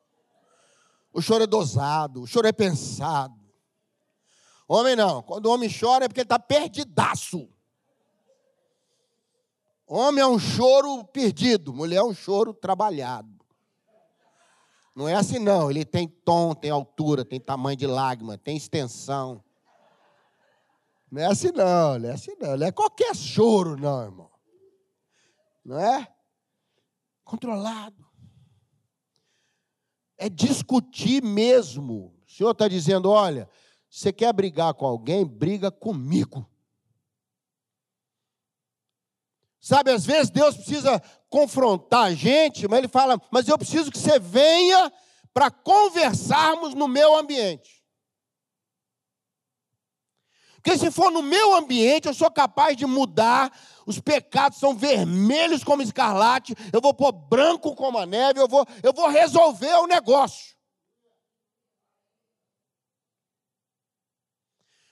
O 1.12 1.20
choro 1.20 1.44
é 1.44 1.48
dosado, 1.48 2.22
o 2.22 2.28
choro 2.28 2.48
é 2.48 2.52
pensado. 2.52 3.40
Homem 4.68 4.96
não. 4.96 5.24
Quando 5.24 5.48
o 5.48 5.52
homem 5.52 5.70
chora 5.70 6.06
é 6.06 6.08
porque 6.08 6.22
ele 6.22 6.26
está 6.26 6.38
perdidaço. 6.38 7.50
Homem 9.88 10.24
é 10.24 10.28
um 10.28 10.38
choro 10.38 11.04
perdido, 11.06 11.74
mulher 11.74 11.98
é 11.98 12.04
um 12.04 12.14
choro 12.14 12.54
trabalhado. 12.54 13.43
Não 14.96 15.08
é 15.08 15.16
assim, 15.16 15.40
não. 15.40 15.70
Ele 15.70 15.84
tem 15.84 16.08
tom, 16.08 16.54
tem 16.54 16.70
altura, 16.70 17.26
tem 17.26 17.40
tamanho 17.40 17.78
de 17.78 17.88
lágrima, 17.88 18.38
tem 18.38 18.56
extensão. 18.56 19.44
Não 21.12 21.22
é 21.22 21.26
assim, 21.26 21.52
não. 21.52 22.00
Não 22.00 22.10
é 22.10 22.14
assim, 22.14 22.36
não. 22.40 22.58
Não 22.58 22.68
é 22.68 22.72
qualquer 22.72 23.16
choro, 23.16 23.76
não, 23.76 24.04
irmão. 24.04 24.32
Não 25.66 25.80
é? 25.80 26.08
Controlado. 27.24 28.06
É 30.18 30.30
discutir 30.30 31.24
mesmo. 31.24 32.14
O 32.28 32.32
Senhor 32.32 32.52
está 32.52 32.68
dizendo: 32.68 33.10
olha, 33.10 33.50
você 33.90 34.12
quer 34.14 34.32
brigar 34.34 34.74
com 34.74 34.86
alguém? 34.86 35.26
Briga 35.26 35.72
comigo. 35.72 36.48
Sabe, 39.64 39.92
às 39.92 40.06
vezes 40.06 40.30
Deus 40.30 40.58
precisa 40.58 41.02
confrontar 41.30 42.08
a 42.08 42.14
gente, 42.14 42.68
mas 42.68 42.80
Ele 42.80 42.90
fala: 42.90 43.18
Mas 43.32 43.48
eu 43.48 43.58
preciso 43.58 43.90
que 43.90 43.98
você 43.98 44.20
venha 44.20 44.92
para 45.34 45.50
conversarmos 45.50 46.74
no 46.74 46.86
meu 46.86 47.16
ambiente. 47.16 47.82
Porque 50.56 50.78
se 50.78 50.92
for 50.92 51.10
no 51.10 51.22
meu 51.22 51.56
ambiente, 51.56 52.10
eu 52.10 52.14
sou 52.14 52.30
capaz 52.30 52.76
de 52.76 52.86
mudar. 52.86 53.58
Os 53.86 54.02
pecados 54.02 54.60
são 54.60 54.76
vermelhos 54.76 55.64
como 55.64 55.82
escarlate, 55.82 56.56
eu 56.74 56.82
vou 56.82 56.94
pôr 56.94 57.14
branco 57.14 57.74
como 57.74 57.98
a 57.98 58.06
neve, 58.06 58.42
eu 58.42 58.50
vou, 58.50 58.66
eu 58.82 58.92
vou 58.92 59.08
resolver 59.08 59.76
o 59.76 59.88
negócio. 59.88 60.58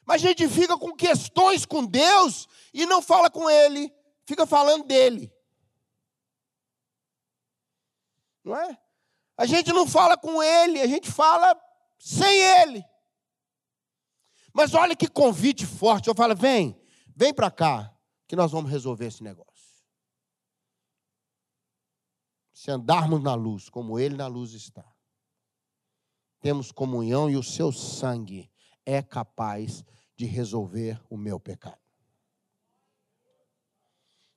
Mas 0.05 0.23
a 0.23 0.27
gente 0.27 0.47
fica 0.47 0.77
com 0.77 0.95
questões 0.95 1.65
com 1.65 1.85
Deus 1.85 2.47
e 2.73 2.85
não 2.85 3.01
fala 3.01 3.29
com 3.29 3.49
Ele, 3.49 3.93
fica 4.25 4.45
falando 4.45 4.85
dele. 4.85 5.33
Não 8.43 8.55
é? 8.55 8.77
A 9.37 9.45
gente 9.45 9.71
não 9.71 9.87
fala 9.87 10.17
com 10.17 10.41
Ele, 10.41 10.81
a 10.81 10.87
gente 10.87 11.11
fala 11.11 11.59
sem 11.99 12.41
Ele. 12.61 12.83
Mas 14.53 14.73
olha 14.73 14.95
que 14.95 15.07
convite 15.07 15.65
forte. 15.65 16.07
Eu 16.07 16.15
falo, 16.15 16.35
vem, 16.35 16.79
vem 17.15 17.33
para 17.33 17.49
cá, 17.49 17.95
que 18.27 18.35
nós 18.35 18.51
vamos 18.51 18.69
resolver 18.69 19.07
esse 19.07 19.23
negócio. 19.23 19.51
Se 22.53 22.69
andarmos 22.69 23.23
na 23.23 23.33
luz, 23.33 23.69
como 23.69 23.97
Ele 23.97 24.15
na 24.15 24.27
luz 24.27 24.53
está, 24.53 24.85
temos 26.39 26.71
comunhão 26.71 27.29
e 27.29 27.37
o 27.37 27.43
seu 27.43 27.71
sangue 27.71 28.51
é 28.85 29.01
capaz 29.01 29.83
de 30.15 30.25
resolver 30.25 31.01
o 31.09 31.17
meu 31.17 31.39
pecado. 31.39 31.79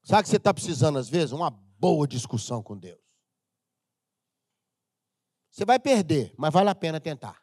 Sabe 0.04 0.22
que 0.22 0.28
você 0.28 0.36
está 0.36 0.52
precisando, 0.52 0.98
às 0.98 1.08
vezes? 1.08 1.32
Uma 1.32 1.50
boa 1.50 2.06
discussão 2.06 2.62
com 2.62 2.76
Deus. 2.76 3.00
Você 5.50 5.64
vai 5.64 5.78
perder, 5.78 6.34
mas 6.36 6.52
vale 6.52 6.68
a 6.68 6.74
pena 6.74 7.00
tentar. 7.00 7.42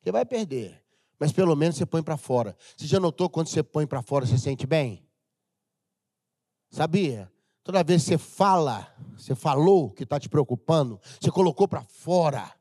Você 0.00 0.12
vai 0.12 0.24
perder, 0.24 0.82
mas 1.18 1.32
pelo 1.32 1.56
menos 1.56 1.76
você 1.76 1.84
põe 1.84 2.02
para 2.02 2.16
fora. 2.16 2.56
Você 2.76 2.86
já 2.86 3.00
notou 3.00 3.28
quando 3.28 3.48
você 3.48 3.62
põe 3.62 3.86
para 3.86 4.00
fora, 4.00 4.24
você 4.24 4.38
sente 4.38 4.66
bem? 4.66 5.06
Sabia? 6.70 7.30
Toda 7.64 7.82
vez 7.82 8.02
que 8.02 8.10
você 8.10 8.18
fala, 8.18 8.94
você 9.16 9.34
falou 9.34 9.90
que 9.90 10.04
está 10.04 10.20
te 10.20 10.28
preocupando, 10.28 11.00
você 11.20 11.30
colocou 11.30 11.66
para 11.66 11.82
fora. 11.84 12.59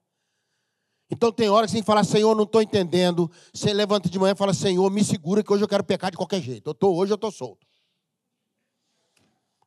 Então 1.10 1.32
tem 1.32 1.50
hora 1.50 1.66
que 1.66 1.72
você 1.72 1.78
tem 1.78 1.82
que 1.84 1.88
falar, 1.88 2.04
Senhor, 2.04 2.36
não 2.36 2.44
estou 2.44 2.62
entendendo. 2.62 3.30
Você 3.52 3.74
levanta 3.74 4.10
de 4.10 4.20
manhã 4.20 4.34
e 4.34 4.38
fala, 4.38 4.54
Senhor, 4.54 4.90
me 4.92 5.04
segura 5.04 5.44
que 5.44 5.52
hoje 5.52 5.64
eu 5.64 5.68
quero 5.68 5.84
pecar 5.84 6.12
de 6.12 6.18
qualquer 6.18 6.42
jeito. 6.42 6.70
Eu 6.70 6.74
tô, 6.74 6.94
hoje 6.94 7.12
eu 7.12 7.16
estou 7.16 7.32
solto. 7.32 7.66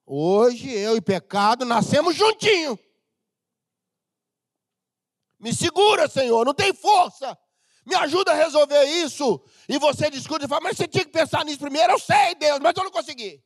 Hoje 0.06 0.70
eu 0.70 0.96
e 0.96 1.00
pecado 1.00 1.64
nascemos 1.64 2.14
juntinho. 2.14 2.78
Me 5.38 5.52
segura, 5.52 6.08
Senhor, 6.08 6.44
não 6.44 6.54
tem 6.54 6.72
força. 6.72 7.36
Me 7.84 7.96
ajuda 7.96 8.30
a 8.30 8.36
resolver 8.36 8.84
isso. 8.84 9.42
E 9.68 9.76
você 9.78 10.08
discute 10.08 10.44
e 10.44 10.48
fala, 10.48 10.60
mas 10.60 10.76
você 10.76 10.86
tinha 10.86 11.04
que 11.04 11.10
pensar 11.10 11.44
nisso 11.44 11.58
primeiro. 11.58 11.92
Eu 11.92 11.98
sei, 11.98 12.36
Deus, 12.36 12.60
mas 12.60 12.76
eu 12.76 12.84
não 12.84 12.90
consegui. 12.92 13.42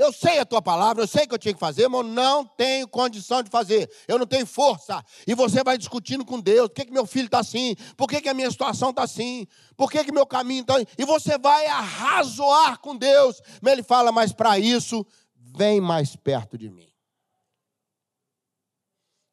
Eu 0.00 0.14
sei 0.14 0.38
a 0.38 0.46
tua 0.46 0.62
palavra, 0.62 1.02
eu 1.02 1.06
sei 1.06 1.26
que 1.26 1.34
eu 1.34 1.38
tinha 1.38 1.52
que 1.52 1.60
fazer, 1.60 1.86
mas 1.86 2.06
não 2.06 2.42
tenho 2.42 2.88
condição 2.88 3.42
de 3.42 3.50
fazer. 3.50 3.90
Eu 4.08 4.18
não 4.18 4.26
tenho 4.26 4.46
força. 4.46 5.04
E 5.26 5.34
você 5.34 5.62
vai 5.62 5.76
discutindo 5.76 6.24
com 6.24 6.40
Deus: 6.40 6.68
por 6.68 6.74
que, 6.76 6.86
que 6.86 6.90
meu 6.90 7.04
filho 7.04 7.26
está 7.26 7.40
assim? 7.40 7.76
Por 7.98 8.08
que, 8.08 8.18
que 8.22 8.28
a 8.30 8.32
minha 8.32 8.50
situação 8.50 8.88
está 8.88 9.02
assim? 9.02 9.46
Por 9.76 9.90
que, 9.92 10.02
que 10.02 10.10
meu 10.10 10.26
caminho 10.26 10.62
está. 10.62 10.76
E 10.96 11.04
você 11.04 11.36
vai 11.36 11.66
arrazoar 11.66 12.80
com 12.80 12.96
Deus. 12.96 13.42
Mas 13.60 13.74
ele 13.74 13.82
fala: 13.82 14.10
mas 14.10 14.32
para 14.32 14.58
isso, 14.58 15.06
vem 15.36 15.82
mais 15.82 16.16
perto 16.16 16.56
de 16.56 16.70
mim. 16.70 16.90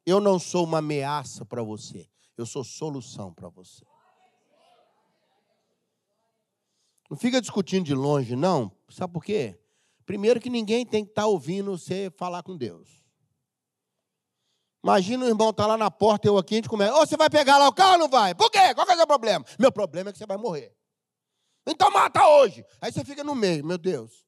Eu 0.04 0.20
não 0.20 0.38
sou 0.38 0.64
uma 0.64 0.80
ameaça 0.80 1.46
para 1.46 1.62
você, 1.62 2.06
eu 2.36 2.44
sou 2.44 2.62
solução 2.62 3.32
para 3.32 3.48
você. 3.48 3.86
Não 7.08 7.16
fica 7.16 7.40
discutindo 7.40 7.86
de 7.86 7.94
longe, 7.94 8.36
não. 8.36 8.70
Sabe 8.90 9.14
por 9.14 9.24
quê? 9.24 9.58
Primeiro 10.08 10.40
que 10.40 10.48
ninguém 10.48 10.86
tem 10.86 11.04
que 11.04 11.10
estar 11.10 11.20
tá 11.20 11.28
ouvindo 11.28 11.76
você 11.76 12.10
falar 12.16 12.42
com 12.42 12.56
Deus. 12.56 12.88
Imagina 14.82 15.26
o 15.26 15.28
irmão 15.28 15.50
estar 15.50 15.64
tá 15.64 15.66
lá 15.66 15.76
na 15.76 15.90
porta, 15.90 16.26
eu 16.26 16.38
aqui, 16.38 16.54
a 16.54 16.56
gente 16.56 16.68
começa. 16.70 16.94
Ô, 16.94 17.00
você 17.00 17.14
vai 17.14 17.28
pegar 17.28 17.58
lá 17.58 17.68
o 17.68 17.74
carro 17.74 17.92
ou 17.92 17.98
não 17.98 18.08
vai? 18.08 18.34
Por 18.34 18.50
quê? 18.50 18.74
Qual 18.74 18.88
é 18.88 18.94
o 18.94 18.96
seu 18.96 19.06
problema? 19.06 19.44
Meu 19.58 19.70
problema 19.70 20.08
é 20.08 20.12
que 20.14 20.18
você 20.18 20.24
vai 20.24 20.38
morrer. 20.38 20.74
Então 21.66 21.90
mata 21.90 22.26
hoje. 22.26 22.64
Aí 22.80 22.90
você 22.90 23.04
fica 23.04 23.22
no 23.22 23.34
meio, 23.34 23.62
meu 23.66 23.76
Deus. 23.76 24.24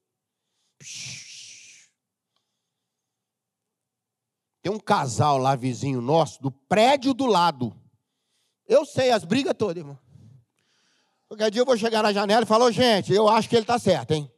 Tem 4.61 4.71
um 4.71 4.79
casal 4.79 5.39
lá, 5.39 5.57
vizinho 5.57 6.03
nosso, 6.03 6.43
do 6.43 6.51
prédio 6.51 7.15
do 7.15 7.25
lado. 7.25 7.75
Eu 8.69 8.85
sei 8.85 9.13
as 9.13 9.25
brigas 9.25 9.55
todas, 9.57 9.79
irmão. 9.79 9.99
Qualquer 11.27 11.51
dia 11.51 11.63
eu 11.63 11.67
vou 11.67 11.79
chegar 11.79 12.03
na 12.03 12.13
janela 12.13 12.43
e 12.43 12.47
falar, 12.47 12.71
gente, 12.71 13.15
eu 13.15 13.27
acho 13.31 13.49
que 13.49 13.57
ele 13.57 13.63
está 13.63 13.79
certo, 13.79 14.11
hein? 14.11 14.31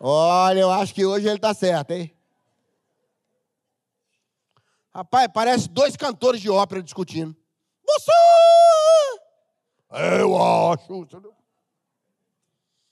Olha, 0.00 0.60
eu 0.60 0.70
acho 0.70 0.94
que 0.94 1.04
hoje 1.04 1.26
ele 1.26 1.36
está 1.36 1.52
certo, 1.52 1.90
hein? 1.90 2.14
Rapaz, 4.94 5.28
parece 5.32 5.68
dois 5.68 5.96
cantores 5.96 6.40
de 6.40 6.50
ópera 6.50 6.82
discutindo. 6.82 7.36
Você! 7.86 8.12
Eu 10.20 10.36
acho. 10.36 11.06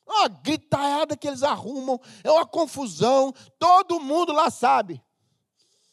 Uma 0.07 0.29
gritaiada 0.29 1.17
que 1.17 1.27
eles 1.27 1.43
arrumam, 1.43 2.01
é 2.23 2.31
uma 2.31 2.47
confusão, 2.47 3.33
todo 3.59 4.01
mundo 4.01 4.33
lá 4.33 4.51
sabe. 4.51 5.03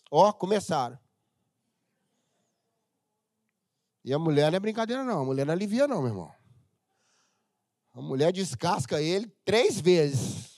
Ó, 0.10 0.32
começaram. 0.32 0.98
E 4.06 4.14
a 4.14 4.20
mulher 4.20 4.52
não 4.52 4.58
é 4.58 4.60
brincadeira, 4.60 5.04
não. 5.04 5.22
A 5.22 5.26
mulher 5.26 5.46
não 5.46 5.54
alivia, 5.54 5.88
não, 5.88 6.02
meu 6.02 6.10
irmão. 6.12 6.32
A 7.96 8.02
mulher 8.02 8.32
descasca 8.32 9.02
ele 9.02 9.28
três 9.46 9.80
vezes. 9.80 10.53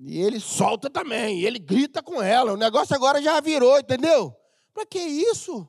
E 0.00 0.20
ele 0.20 0.38
solta 0.38 0.88
também, 0.88 1.42
ele 1.42 1.58
grita 1.58 2.00
com 2.00 2.22
ela. 2.22 2.52
O 2.52 2.56
negócio 2.56 2.94
agora 2.94 3.20
já 3.20 3.40
virou, 3.40 3.78
entendeu? 3.80 4.32
Para 4.72 4.86
que 4.86 4.98
isso? 5.00 5.68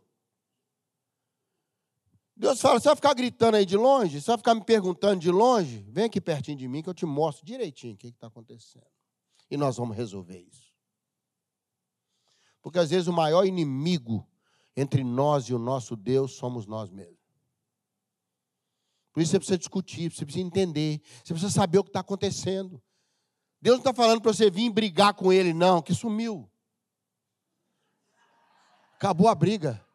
Deus 2.36 2.62
fala: 2.62 2.80
você 2.80 2.88
vai 2.90 2.96
ficar 2.96 3.14
gritando 3.16 3.58
aí 3.58 3.66
de 3.66 3.76
longe? 3.76 4.22
Você 4.22 4.28
vai 4.28 4.38
ficar 4.38 4.54
me 4.54 4.64
perguntando 4.64 5.20
de 5.20 5.32
longe? 5.32 5.84
Vem 5.90 6.06
aqui 6.06 6.22
pertinho 6.22 6.58
de 6.58 6.68
mim 6.68 6.84
que 6.84 6.90
eu 6.90 6.94
te 6.94 7.08
mostro 7.08 7.44
direitinho 7.44 7.96
o 7.96 7.98
que 7.98 8.08
está 8.08 8.28
acontecendo. 8.28 8.86
E 9.50 9.58
nós 9.58 9.78
vamos 9.78 9.98
resolver 9.98 10.40
isso. 10.40 10.72
Porque 12.62 12.78
às 12.78 12.92
vezes 12.92 13.08
o 13.08 13.14
maior 13.14 13.46
inimigo 13.46 14.28
entre 14.78 15.04
nós 15.04 15.46
e 15.46 15.56
o 15.56 15.60
nosso 15.60 15.96
Deus 15.96 16.34
somos 16.34 16.68
nós 16.68 16.92
mesmos. 16.92 17.18
Por 19.12 19.22
isso 19.22 19.32
você 19.32 19.40
precisa 19.40 19.58
discutir, 19.58 20.12
você 20.12 20.24
precisa 20.24 20.46
entender, 20.46 21.02
você 21.24 21.34
precisa 21.34 21.52
saber 21.52 21.80
o 21.80 21.84
que 21.84 21.90
está 21.90 22.02
acontecendo. 22.02 22.82
Deus 23.62 23.76
não 23.76 23.82
está 23.82 23.94
falando 23.94 24.22
para 24.22 24.32
você 24.32 24.50
vir 24.50 24.70
brigar 24.70 25.14
com 25.14 25.34
ele, 25.34 25.54
não, 25.54 25.82
que 25.82 25.94
sumiu. 25.94 26.50
Acabou 28.96 29.28
a 29.28 29.36
briga. 29.36 29.86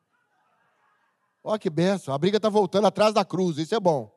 Olha 1.43 1.59
que 1.59 1.69
benção, 1.69 2.15
a 2.15 2.19
briga 2.19 2.39
está 2.39 2.49
voltando 2.49 2.87
atrás 2.87 3.13
da 3.13 3.25
cruz, 3.25 3.59
isso 3.59 3.75
é 3.75 3.81
bom. 3.81 4.11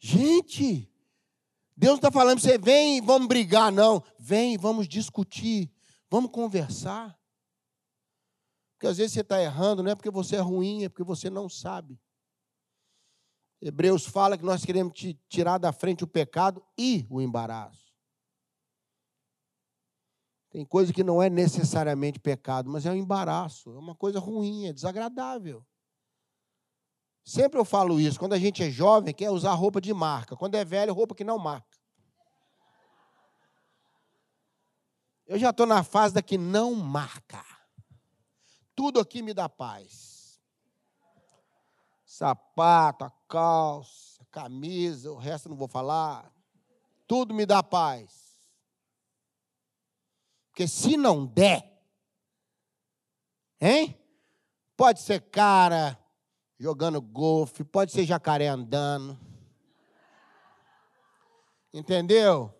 Gente, 0.00 0.92
Deus 1.76 1.92
não 1.92 1.96
está 1.96 2.10
falando 2.10 2.40
para 2.40 2.50
você, 2.50 2.58
vem, 2.58 3.00
vamos 3.00 3.26
brigar, 3.26 3.72
não. 3.72 4.02
Vem, 4.18 4.58
vamos 4.58 4.86
discutir, 4.86 5.72
vamos 6.10 6.30
conversar. 6.30 7.18
Porque 8.72 8.86
às 8.86 8.98
vezes 8.98 9.12
você 9.12 9.20
está 9.20 9.40
errando, 9.40 9.82
não 9.82 9.90
é 9.90 9.94
porque 9.94 10.10
você 10.10 10.36
é 10.36 10.40
ruim, 10.40 10.84
é 10.84 10.88
porque 10.88 11.02
você 11.02 11.30
não 11.30 11.48
sabe. 11.48 11.98
Hebreus 13.66 14.04
fala 14.04 14.36
que 14.36 14.44
nós 14.44 14.62
queremos 14.62 14.92
tirar 15.26 15.56
da 15.56 15.72
frente 15.72 16.04
o 16.04 16.06
pecado 16.06 16.62
e 16.76 17.06
o 17.08 17.18
embaraço. 17.18 17.94
Tem 20.50 20.66
coisa 20.66 20.92
que 20.92 21.02
não 21.02 21.22
é 21.22 21.30
necessariamente 21.30 22.20
pecado, 22.20 22.70
mas 22.70 22.84
é 22.84 22.90
um 22.90 22.94
embaraço, 22.94 23.74
é 23.74 23.78
uma 23.78 23.94
coisa 23.94 24.20
ruim, 24.20 24.66
é 24.66 24.72
desagradável. 24.74 25.64
Sempre 27.24 27.58
eu 27.58 27.64
falo 27.64 27.98
isso, 27.98 28.18
quando 28.18 28.34
a 28.34 28.38
gente 28.38 28.62
é 28.62 28.70
jovem, 28.70 29.14
quer 29.14 29.30
usar 29.30 29.54
roupa 29.54 29.80
de 29.80 29.94
marca, 29.94 30.36
quando 30.36 30.56
é 30.56 30.64
velho, 30.64 30.92
roupa 30.92 31.14
que 31.14 31.24
não 31.24 31.38
marca. 31.38 31.78
Eu 35.26 35.38
já 35.38 35.48
estou 35.48 35.64
na 35.64 35.82
fase 35.82 36.12
da 36.12 36.20
que 36.20 36.36
não 36.36 36.74
marca. 36.74 37.42
Tudo 38.74 39.00
aqui 39.00 39.22
me 39.22 39.32
dá 39.32 39.48
paz 39.48 40.13
sapato, 42.14 43.04
a 43.04 43.10
calça, 43.28 44.22
a 44.22 44.26
camisa, 44.26 45.10
o 45.10 45.16
resto 45.16 45.48
não 45.48 45.56
vou 45.56 45.66
falar. 45.66 46.32
Tudo 47.08 47.34
me 47.34 47.44
dá 47.44 47.60
paz. 47.60 48.38
Porque 50.48 50.68
se 50.68 50.96
não 50.96 51.26
der, 51.26 51.82
hein? 53.60 53.98
Pode 54.76 55.00
ser 55.00 55.22
cara 55.22 55.98
jogando 56.56 57.02
golfe, 57.02 57.64
pode 57.64 57.90
ser 57.90 58.04
jacaré 58.04 58.46
andando. 58.46 59.18
Entendeu? 61.72 62.54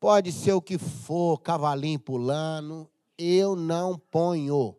Pode 0.00 0.32
ser 0.32 0.54
o 0.54 0.60
que 0.60 0.76
for, 0.76 1.40
cavalinho 1.40 2.00
pulando, 2.00 2.90
eu 3.16 3.54
não 3.54 3.96
ponho 3.96 4.76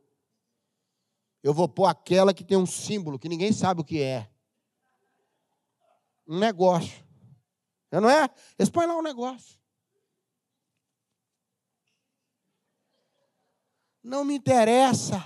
eu 1.43 1.53
vou 1.53 1.67
pôr 1.67 1.87
aquela 1.87 2.33
que 2.33 2.43
tem 2.43 2.55
um 2.55 2.65
símbolo 2.65 3.19
que 3.19 3.27
ninguém 3.27 3.51
sabe 3.51 3.81
o 3.81 3.83
que 3.83 4.01
é. 4.01 4.31
Um 6.25 6.39
negócio. 6.39 7.05
Não 7.91 8.09
é? 8.09 8.29
Eles 8.57 8.69
põem 8.69 8.87
lá 8.87 8.95
um 8.95 9.01
negócio. 9.03 9.59
Não 14.01 14.23
me 14.23 14.33
interessa. 14.33 15.21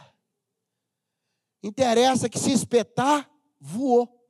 Interessa 1.61 2.27
que 2.27 2.39
se 2.39 2.51
espetar, 2.51 3.29
voou. 3.59 4.27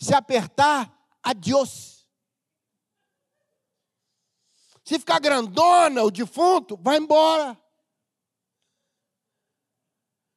Se 0.00 0.14
apertar, 0.14 0.92
adiós. 1.22 2.08
Se 4.84 4.98
ficar 4.98 5.20
grandona, 5.20 6.02
o 6.02 6.10
defunto, 6.10 6.76
vai 6.76 6.98
embora. 6.98 7.56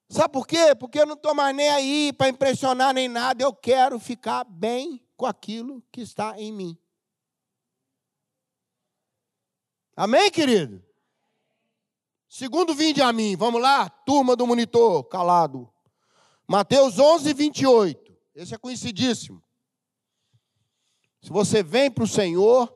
Sabe 0.09 0.33
por 0.33 0.47
quê? 0.47 0.73
Porque 0.73 0.99
eu 0.99 1.05
não 1.05 1.13
estou 1.13 1.35
mais 1.35 1.55
nem 1.55 1.69
aí 1.69 2.11
para 2.11 2.29
impressionar 2.29 2.93
nem 2.93 3.07
nada, 3.07 3.43
eu 3.43 3.53
quero 3.53 3.99
ficar 3.99 4.43
bem 4.43 5.05
com 5.15 5.25
aquilo 5.25 5.83
que 5.91 6.01
está 6.01 6.39
em 6.39 6.51
mim. 6.51 6.77
Amém, 9.95 10.31
querido? 10.31 10.83
Segundo 12.27 12.73
vinde 12.73 13.01
a 13.01 13.13
mim, 13.13 13.35
vamos 13.35 13.61
lá, 13.61 13.87
turma 13.89 14.35
do 14.35 14.47
monitor, 14.47 15.03
calado. 15.03 15.71
Mateus 16.47 16.97
11, 16.97 17.31
28. 17.33 18.17
Esse 18.33 18.55
é 18.55 18.57
conhecidíssimo. 18.57 19.43
Se 21.21 21.29
você 21.29 21.61
vem 21.61 21.91
para 21.91 22.03
o 22.03 22.07
Senhor, 22.07 22.73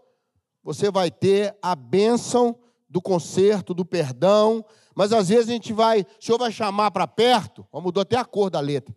você 0.62 0.91
vai 0.91 1.10
ter 1.10 1.58
a 1.62 1.76
bênção 1.76 2.60
do 2.89 3.02
conserto, 3.02 3.74
do 3.74 3.86
perdão, 3.86 4.63
mas 4.96 5.12
às 5.12 5.30
vezes 5.30 5.50
a 5.50 5.54
gente 5.54 5.74
vai, 5.74 6.02
o 6.02 6.24
senhor 6.24 6.38
vai 6.38 6.52
chamar 6.52 6.92
para 6.92 7.08
perto, 7.08 7.68
ó, 7.72 7.82
mudou 7.82 8.02
até 8.02 8.18
a 8.18 8.26
cor 8.26 8.50
da 8.50 8.60
letra. 8.60 8.96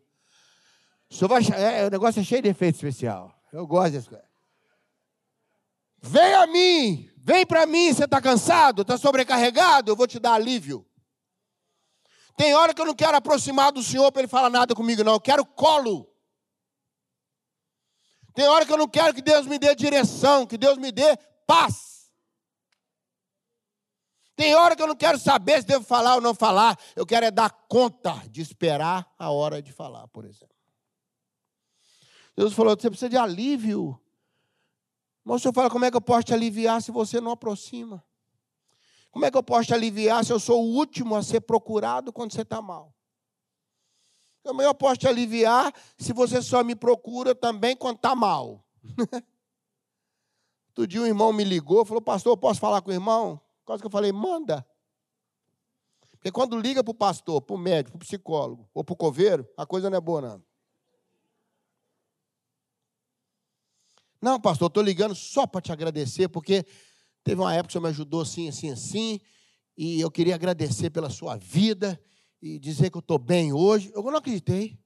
O 1.11 1.15
senhor 1.15 1.29
vai, 1.29 1.43
é, 1.57 1.87
o 1.87 1.91
negócio 1.91 2.21
é 2.21 2.25
cheio 2.25 2.43
de 2.43 2.49
efeito 2.49 2.77
especial. 2.77 3.33
Eu 3.53 3.67
gosto 3.67 3.93
dessa 3.93 4.09
coisa. 4.09 4.25
Vem 6.03 6.35
a 6.35 6.47
mim, 6.47 7.11
vem 7.17 7.47
para 7.47 7.67
mim, 7.67 7.93
você 7.93 8.05
está 8.05 8.21
cansado, 8.21 8.83
está 8.83 8.99
sobrecarregado, 8.99 9.91
eu 9.91 9.97
vou 9.97 10.07
te 10.07 10.19
dar 10.19 10.35
alívio. 10.35 10.87
Tem 12.37 12.55
hora 12.55 12.75
que 12.75 12.81
eu 12.81 12.87
não 12.87 12.95
quero 12.95 13.17
aproximar 13.17 13.73
do 13.73 13.83
Senhor 13.83 14.13
para 14.13 14.21
Ele 14.21 14.29
falar 14.29 14.51
nada 14.51 14.75
comigo, 14.75 15.03
não, 15.03 15.15
eu 15.15 15.21
quero 15.21 15.45
colo. 15.45 16.07
Tem 18.35 18.47
hora 18.47 18.67
que 18.67 18.73
eu 18.73 18.77
não 18.77 18.87
quero 18.87 19.15
que 19.15 19.23
Deus 19.23 19.47
me 19.47 19.59
dê 19.59 19.75
direção, 19.75 20.47
que 20.47 20.59
Deus 20.59 20.77
me 20.77 20.93
dê 20.93 21.17
paz. 21.47 21.96
Tem 24.37 24.55
hora 24.55 24.77
que 24.77 24.83
eu 24.83 24.87
não 24.87 24.95
quero 24.95 25.19
saber 25.19 25.63
se 25.63 25.67
devo 25.67 25.83
falar 25.83 26.17
ou 26.17 26.21
não 26.21 26.35
falar. 26.35 26.79
Eu 26.95 27.07
quero 27.07 27.25
é 27.25 27.31
dar 27.31 27.51
conta 27.51 28.23
de 28.31 28.43
esperar 28.43 29.11
a 29.19 29.31
hora 29.31 29.63
de 29.63 29.73
falar, 29.73 30.07
por 30.09 30.27
exemplo. 30.27 30.55
Deus 32.37 32.53
falou: 32.53 32.77
você 32.79 32.91
precisa 32.91 33.09
de 33.09 33.17
alívio. 33.17 33.99
Mas 35.25 35.37
o 35.37 35.39
senhor 35.39 35.55
fala: 35.55 35.71
como 35.71 35.87
é 35.87 35.91
que 35.91 35.97
eu 35.97 36.03
posso 36.03 36.25
te 36.25 36.35
aliviar 36.35 36.83
se 36.83 36.91
você 36.91 37.19
não 37.19 37.31
aproxima? 37.31 38.05
Como 39.11 39.25
é 39.25 39.31
que 39.31 39.39
eu 39.39 39.43
posso 39.43 39.69
te 39.69 39.75
aliviar 39.75 40.23
se 40.23 40.31
eu 40.31 40.39
sou 40.39 40.63
o 40.63 40.75
último 40.75 41.17
a 41.17 41.23
ser 41.23 41.41
procurado 41.41 42.13
quando 42.13 42.35
você 42.35 42.43
está 42.43 42.61
mal? 42.61 42.95
Como 44.43 44.61
eu 44.61 44.75
posso 44.75 44.99
te 44.99 45.09
aliviar 45.09 45.73
se 45.97 46.13
você 46.13 46.43
só 46.43 46.63
me 46.63 46.77
procura 46.77 47.35
também 47.35 47.75
quando 47.75 47.97
está 47.97 48.15
mal? 48.15 48.63
Outro 50.69 50.87
dia 50.87 51.01
um 51.01 51.07
irmão 51.07 51.33
me 51.33 51.43
ligou, 51.43 51.87
falou, 51.87 52.03
pastor, 52.03 52.37
posso 52.37 52.61
falar 52.61 52.83
com 52.83 52.91
o 52.91 52.93
irmão? 52.93 53.41
Quase 53.67 53.83
que 53.83 53.87
eu 53.87 53.91
falei, 53.91 54.13
manda. 54.13 54.65
Porque 56.13 56.31
quando 56.31 56.59
liga 56.59 56.83
para 56.83 56.93
o 56.93 56.95
pastor, 56.95 57.43
para 57.43 57.55
o 57.55 57.59
médico, 57.59 57.99
para 57.99 58.05
o 58.05 58.07
psicólogo 58.07 58.71
ou 58.73 58.85
para 58.85 58.93
o 58.93 58.97
coveiro, 58.97 59.47
a 59.57 59.67
coisa 59.67 59.91
não 59.91 59.99
é 59.99 60.01
boa, 60.01 60.23
não. 60.23 60.45
Não, 64.23 64.41
pastor, 64.41 64.69
estou 64.69 64.83
ligando 64.83 65.15
só 65.15 65.47
para 65.47 65.61
te 65.61 65.73
agradecer, 65.73 66.29
porque 66.29 66.65
teve 67.23 67.41
uma 67.41 67.53
época 67.53 67.69
que 67.69 67.71
o 67.71 67.73
senhor 67.73 67.83
me 67.83 67.89
ajudou 67.91 68.23
assim, 68.23 68.49
assim, 68.49 68.71
assim, 68.71 69.21
e 69.77 70.01
eu 70.01 70.11
queria 70.11 70.37
agradecer 70.37 70.91
pela 70.91 71.11
sua 71.11 71.37
vida 71.37 72.01
e 72.41 72.59
dizer 72.59 72.91
que 72.91 72.97
eu 72.97 73.01
estou 73.01 73.19
bem 73.19 73.53
hoje. 73.53 73.91
Eu 73.95 74.03
não 74.05 74.17
acreditei. 74.17 74.79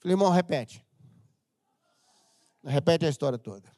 Falei, 0.00 0.14
irmão, 0.14 0.30
repete. 0.30 0.84
Repete 2.64 3.06
a 3.06 3.08
história 3.08 3.38
toda. 3.38 3.70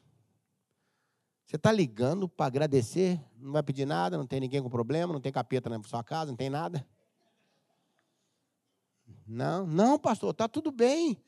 Você 1.45 1.57
está 1.57 1.71
ligando 1.71 2.27
para 2.27 2.47
agradecer, 2.47 3.23
não 3.37 3.51
vai 3.53 3.61
pedir 3.61 3.85
nada, 3.85 4.17
não 4.17 4.25
tem 4.25 4.39
ninguém 4.39 4.61
com 4.63 4.69
problema, 4.69 5.13
não 5.13 5.21
tem 5.21 5.31
capeta 5.31 5.69
na 5.69 5.81
sua 5.83 6.03
casa, 6.03 6.31
não 6.31 6.37
tem 6.37 6.49
nada. 6.49 6.85
Não, 9.27 9.65
não, 9.67 9.99
pastor, 9.99 10.31
está 10.31 10.47
tudo 10.47 10.71
bem. 10.71 11.23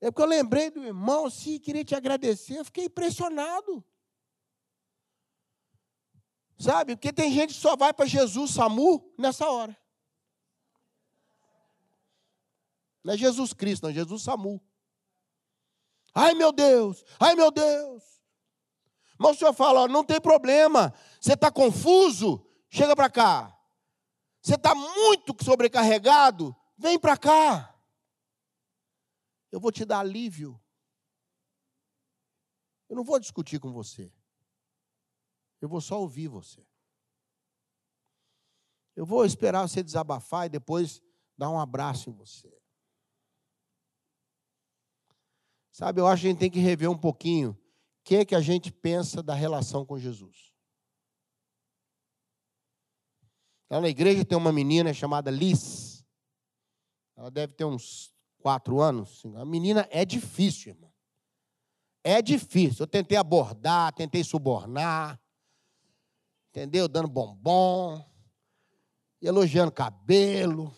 É 0.00 0.10
porque 0.10 0.22
eu 0.22 0.26
lembrei 0.26 0.70
do 0.70 0.84
irmão, 0.84 1.30
sim, 1.30 1.58
queria 1.58 1.84
te 1.84 1.94
agradecer. 1.94 2.58
Eu 2.58 2.64
fiquei 2.66 2.84
impressionado. 2.84 3.82
Sabe? 6.58 6.94
Porque 6.94 7.12
tem 7.12 7.32
gente 7.32 7.54
que 7.54 7.60
só 7.60 7.76
vai 7.76 7.92
para 7.92 8.06
Jesus, 8.06 8.52
SAMU, 8.52 9.12
nessa 9.18 9.48
hora. 9.48 9.76
Não 13.02 13.14
é 13.14 13.16
Jesus 13.16 13.52
Cristo, 13.52 13.84
não, 13.84 13.90
é 13.90 13.94
Jesus 13.94 14.22
SAMU. 14.22 14.60
Ai 16.14 16.34
meu 16.34 16.52
Deus, 16.52 17.04
ai 17.20 17.34
meu 17.34 17.50
Deus. 17.50 18.15
Mas 19.18 19.36
o 19.36 19.38
senhor 19.38 19.54
fala, 19.54 19.88
não 19.88 20.04
tem 20.04 20.20
problema. 20.20 20.92
Você 21.20 21.32
está 21.32 21.50
confuso? 21.50 22.46
Chega 22.68 22.94
para 22.94 23.08
cá. 23.08 23.58
Você 24.42 24.54
está 24.54 24.74
muito 24.74 25.34
sobrecarregado? 25.42 26.54
Vem 26.76 26.98
para 26.98 27.16
cá. 27.16 27.74
Eu 29.50 29.58
vou 29.58 29.72
te 29.72 29.84
dar 29.84 30.00
alívio. 30.00 30.60
Eu 32.88 32.96
não 32.96 33.04
vou 33.04 33.18
discutir 33.18 33.58
com 33.58 33.72
você. 33.72 34.12
Eu 35.60 35.68
vou 35.68 35.80
só 35.80 36.00
ouvir 36.00 36.28
você. 36.28 36.64
Eu 38.94 39.04
vou 39.04 39.24
esperar 39.24 39.66
você 39.66 39.82
desabafar 39.82 40.46
e 40.46 40.50
depois 40.50 41.02
dar 41.36 41.50
um 41.50 41.58
abraço 41.58 42.10
em 42.10 42.12
você. 42.12 42.54
Sabe, 45.72 46.00
eu 46.00 46.06
acho 46.06 46.22
que 46.22 46.28
a 46.28 46.30
gente 46.30 46.38
tem 46.38 46.50
que 46.50 46.58
rever 46.58 46.90
um 46.90 46.96
pouquinho 46.96 47.58
que, 48.06 48.24
que 48.24 48.36
a 48.36 48.40
gente 48.40 48.70
pensa 48.70 49.20
da 49.20 49.34
relação 49.34 49.84
com 49.84 49.98
Jesus. 49.98 50.54
Lá 53.68 53.80
na 53.80 53.88
igreja 53.88 54.24
tem 54.24 54.38
uma 54.38 54.52
menina 54.52 54.94
chamada 54.94 55.28
Liz. 55.28 56.06
Ela 57.16 57.32
deve 57.32 57.52
ter 57.54 57.64
uns 57.64 58.14
quatro 58.38 58.80
anos. 58.80 59.24
A 59.34 59.44
menina 59.44 59.88
é 59.90 60.04
difícil, 60.04 60.72
irmão. 60.72 60.92
É 62.04 62.22
difícil. 62.22 62.84
Eu 62.84 62.86
tentei 62.86 63.18
abordar, 63.18 63.92
tentei 63.92 64.22
subornar, 64.22 65.20
entendeu? 66.50 66.86
Dando 66.86 67.08
bombom, 67.08 68.08
elogiando 69.20 69.72
cabelo. 69.72 70.72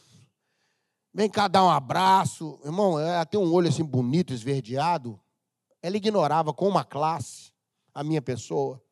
Vem 1.12 1.28
cá 1.28 1.46
dar 1.46 1.62
um 1.62 1.70
abraço. 1.70 2.58
Irmão, 2.64 2.98
ela 2.98 3.26
tem 3.26 3.38
um 3.38 3.52
olho 3.52 3.68
assim 3.68 3.84
bonito, 3.84 4.32
esverdeado. 4.32 5.20
Ela 5.82 5.96
ignorava 5.96 6.52
com 6.52 6.68
uma 6.68 6.84
classe 6.84 7.52
a 7.94 8.02
minha 8.02 8.22
pessoa. 8.22 8.82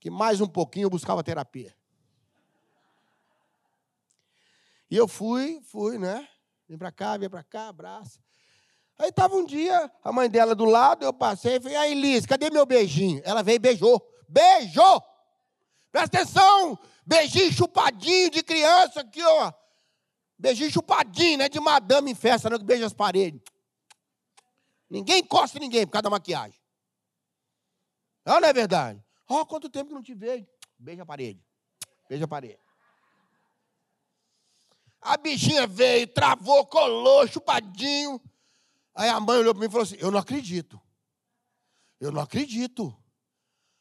Que 0.00 0.10
mais 0.10 0.40
um 0.40 0.48
pouquinho 0.48 0.86
eu 0.86 0.90
buscava 0.90 1.22
terapia. 1.22 1.74
E 4.90 4.96
eu 4.96 5.08
fui, 5.08 5.60
fui, 5.62 5.98
né? 5.98 6.28
Vem 6.68 6.76
para 6.76 6.92
cá, 6.92 7.16
vem 7.16 7.28
para 7.28 7.42
cá, 7.42 7.68
abraça. 7.68 8.20
Aí 8.98 9.08
estava 9.08 9.34
um 9.34 9.44
dia, 9.44 9.90
a 10.02 10.12
mãe 10.12 10.28
dela 10.28 10.54
do 10.54 10.64
lado, 10.64 11.04
eu 11.04 11.12
passei 11.12 11.56
e 11.56 11.60
falei, 11.60 11.76
aí, 11.76 11.94
Liz, 11.94 12.26
cadê 12.26 12.50
meu 12.50 12.66
beijinho? 12.66 13.20
Ela 13.24 13.42
veio 13.42 13.56
e 13.56 13.58
beijou. 13.58 14.06
Beijou! 14.28 15.02
Presta 15.90 16.18
atenção! 16.18 16.78
Beijinho 17.04 17.52
chupadinho 17.52 18.30
de 18.30 18.42
criança 18.42 19.00
aqui, 19.00 19.22
ó. 19.22 19.52
Beijinho 20.38 20.70
chupadinho, 20.70 21.38
né? 21.38 21.48
De 21.48 21.58
madame 21.58 22.10
em 22.10 22.14
festa, 22.14 22.48
não 22.48 22.58
que 22.58 22.64
beija 22.64 22.86
as 22.86 22.92
paredes. 22.92 23.40
Ninguém 24.92 25.20
encosta 25.20 25.58
ninguém 25.58 25.86
por 25.86 25.92
causa 25.92 26.02
da 26.02 26.10
maquiagem. 26.10 26.60
Não, 28.26 28.38
não 28.38 28.46
é 28.46 28.52
verdade? 28.52 29.02
Oh, 29.26 29.46
quanto 29.46 29.70
tempo 29.70 29.88
que 29.88 29.94
não 29.94 30.02
te 30.02 30.12
vejo. 30.12 30.46
Beija 30.78 31.02
a 31.02 31.06
parede. 31.06 31.42
Beija 32.06 32.26
a 32.26 32.28
parede. 32.28 32.58
A 35.00 35.16
bichinha 35.16 35.66
veio, 35.66 36.06
travou, 36.08 36.66
colou, 36.66 37.26
chupadinho. 37.26 38.20
Aí 38.94 39.08
a 39.08 39.18
mãe 39.18 39.38
olhou 39.38 39.54
para 39.54 39.60
mim 39.62 39.66
e 39.66 39.70
falou 39.70 39.84
assim: 39.84 39.96
Eu 39.98 40.10
não 40.10 40.18
acredito. 40.18 40.78
Eu 41.98 42.12
não 42.12 42.20
acredito. 42.20 42.94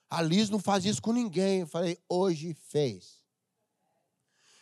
A 0.09 0.21
Liz 0.21 0.49
não 0.49 0.59
faz 0.59 0.85
isso 0.85 1.01
com 1.01 1.11
ninguém. 1.11 1.59
Eu 1.59 1.67
falei: 1.67 2.01
Hoje 2.07 2.53
fez. 2.53 3.21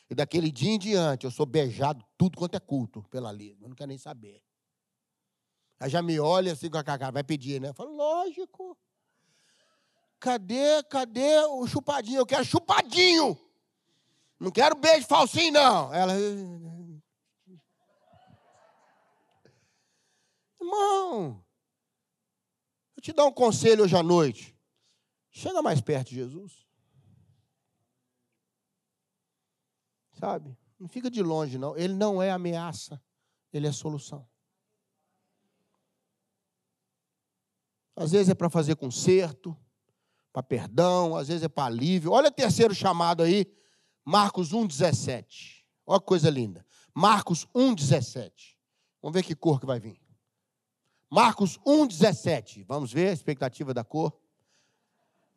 E 0.10 0.16
daquele 0.16 0.52
dia 0.52 0.72
em 0.72 0.80
diante, 0.80 1.26
eu 1.26 1.32
sou 1.32 1.46
beijado 1.46 2.04
tudo 2.18 2.40
quanto 2.40 2.56
é 2.56 2.60
culto 2.60 3.04
pela 3.04 3.32
Liz. 3.32 3.62
Eu 3.62 3.70
não 3.70 3.76
quero 3.76 3.90
nem 3.90 4.00
saber. 4.00 4.42
Aí 5.80 5.90
já 5.90 6.02
me 6.02 6.20
olha 6.20 6.52
assim 6.52 6.70
com 6.70 6.78
a 6.78 6.84
cara, 6.84 7.12
vai 7.12 7.24
pedir, 7.24 7.62
né? 7.62 7.70
Eu 7.70 7.74
falo: 7.74 7.96
Lógico. 7.96 8.78
Cadê, 10.20 10.84
cadê 10.84 11.40
o 11.46 11.66
chupadinho? 11.66 12.20
Eu 12.20 12.26
quero 12.26 12.44
chupadinho. 12.44 13.40
Não 14.38 14.52
quero 14.52 14.76
beijo 14.76 15.08
falsinho, 15.08 15.54
não. 15.54 15.94
Ela. 15.94 16.14
Irmão, 20.60 21.44
eu 22.98 23.02
te 23.02 23.14
dar 23.14 23.26
um 23.26 23.32
conselho 23.32 23.86
hoje 23.86 23.96
à 23.96 24.04
noite. 24.04 24.54
Chega 25.32 25.62
mais 25.62 25.80
perto 25.80 26.10
de 26.10 26.16
Jesus. 26.16 26.68
Sabe? 30.20 30.58
Não 30.78 30.90
fica 30.90 31.10
de 31.10 31.24
longe, 31.24 31.58
não. 31.58 31.78
Ele 31.78 31.94
não 31.94 32.22
é 32.22 32.30
ameaça, 32.30 33.02
ele 33.54 33.68
é 33.68 33.72
solução. 33.72 34.29
Às 38.00 38.12
vezes 38.12 38.30
é 38.30 38.34
para 38.34 38.50
fazer 38.50 38.78
conserto, 38.78 39.54
para 40.32 40.42
perdão, 40.42 41.18
às 41.18 41.28
vezes 41.28 41.44
é 41.44 41.50
para 41.50 41.66
alívio. 41.66 42.14
Olha 42.14 42.30
o 42.30 42.32
terceiro 42.32 42.74
chamado 42.74 43.22
aí, 43.22 43.46
Marcos 44.06 44.54
1,17. 44.54 45.66
Olha 45.86 46.00
que 46.00 46.06
coisa 46.06 46.30
linda. 46.30 46.66
Marcos 46.94 47.46
1,17. 47.54 48.56
Vamos 49.02 49.14
ver 49.14 49.22
que 49.22 49.36
cor 49.36 49.60
que 49.60 49.66
vai 49.66 49.82
vir. 49.82 50.00
Marcos 51.10 51.60
1,17. 51.68 52.64
Vamos 52.66 52.94
ver 52.94 53.10
a 53.10 53.14
expectativa 53.14 53.74
da 53.74 53.84
cor. 53.84 54.18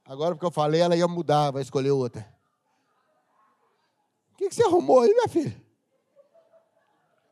Agora, 0.04 0.36
porque 0.36 0.46
eu 0.46 0.52
falei, 0.52 0.82
ela 0.82 0.96
ia 0.96 1.08
mudar, 1.08 1.50
vai 1.50 1.62
escolher 1.62 1.90
outra. 1.90 2.32
O 4.34 4.36
que, 4.36 4.48
que 4.48 4.54
você 4.54 4.62
arrumou 4.62 5.00
aí, 5.00 5.12
minha 5.12 5.28
filha? 5.28 5.60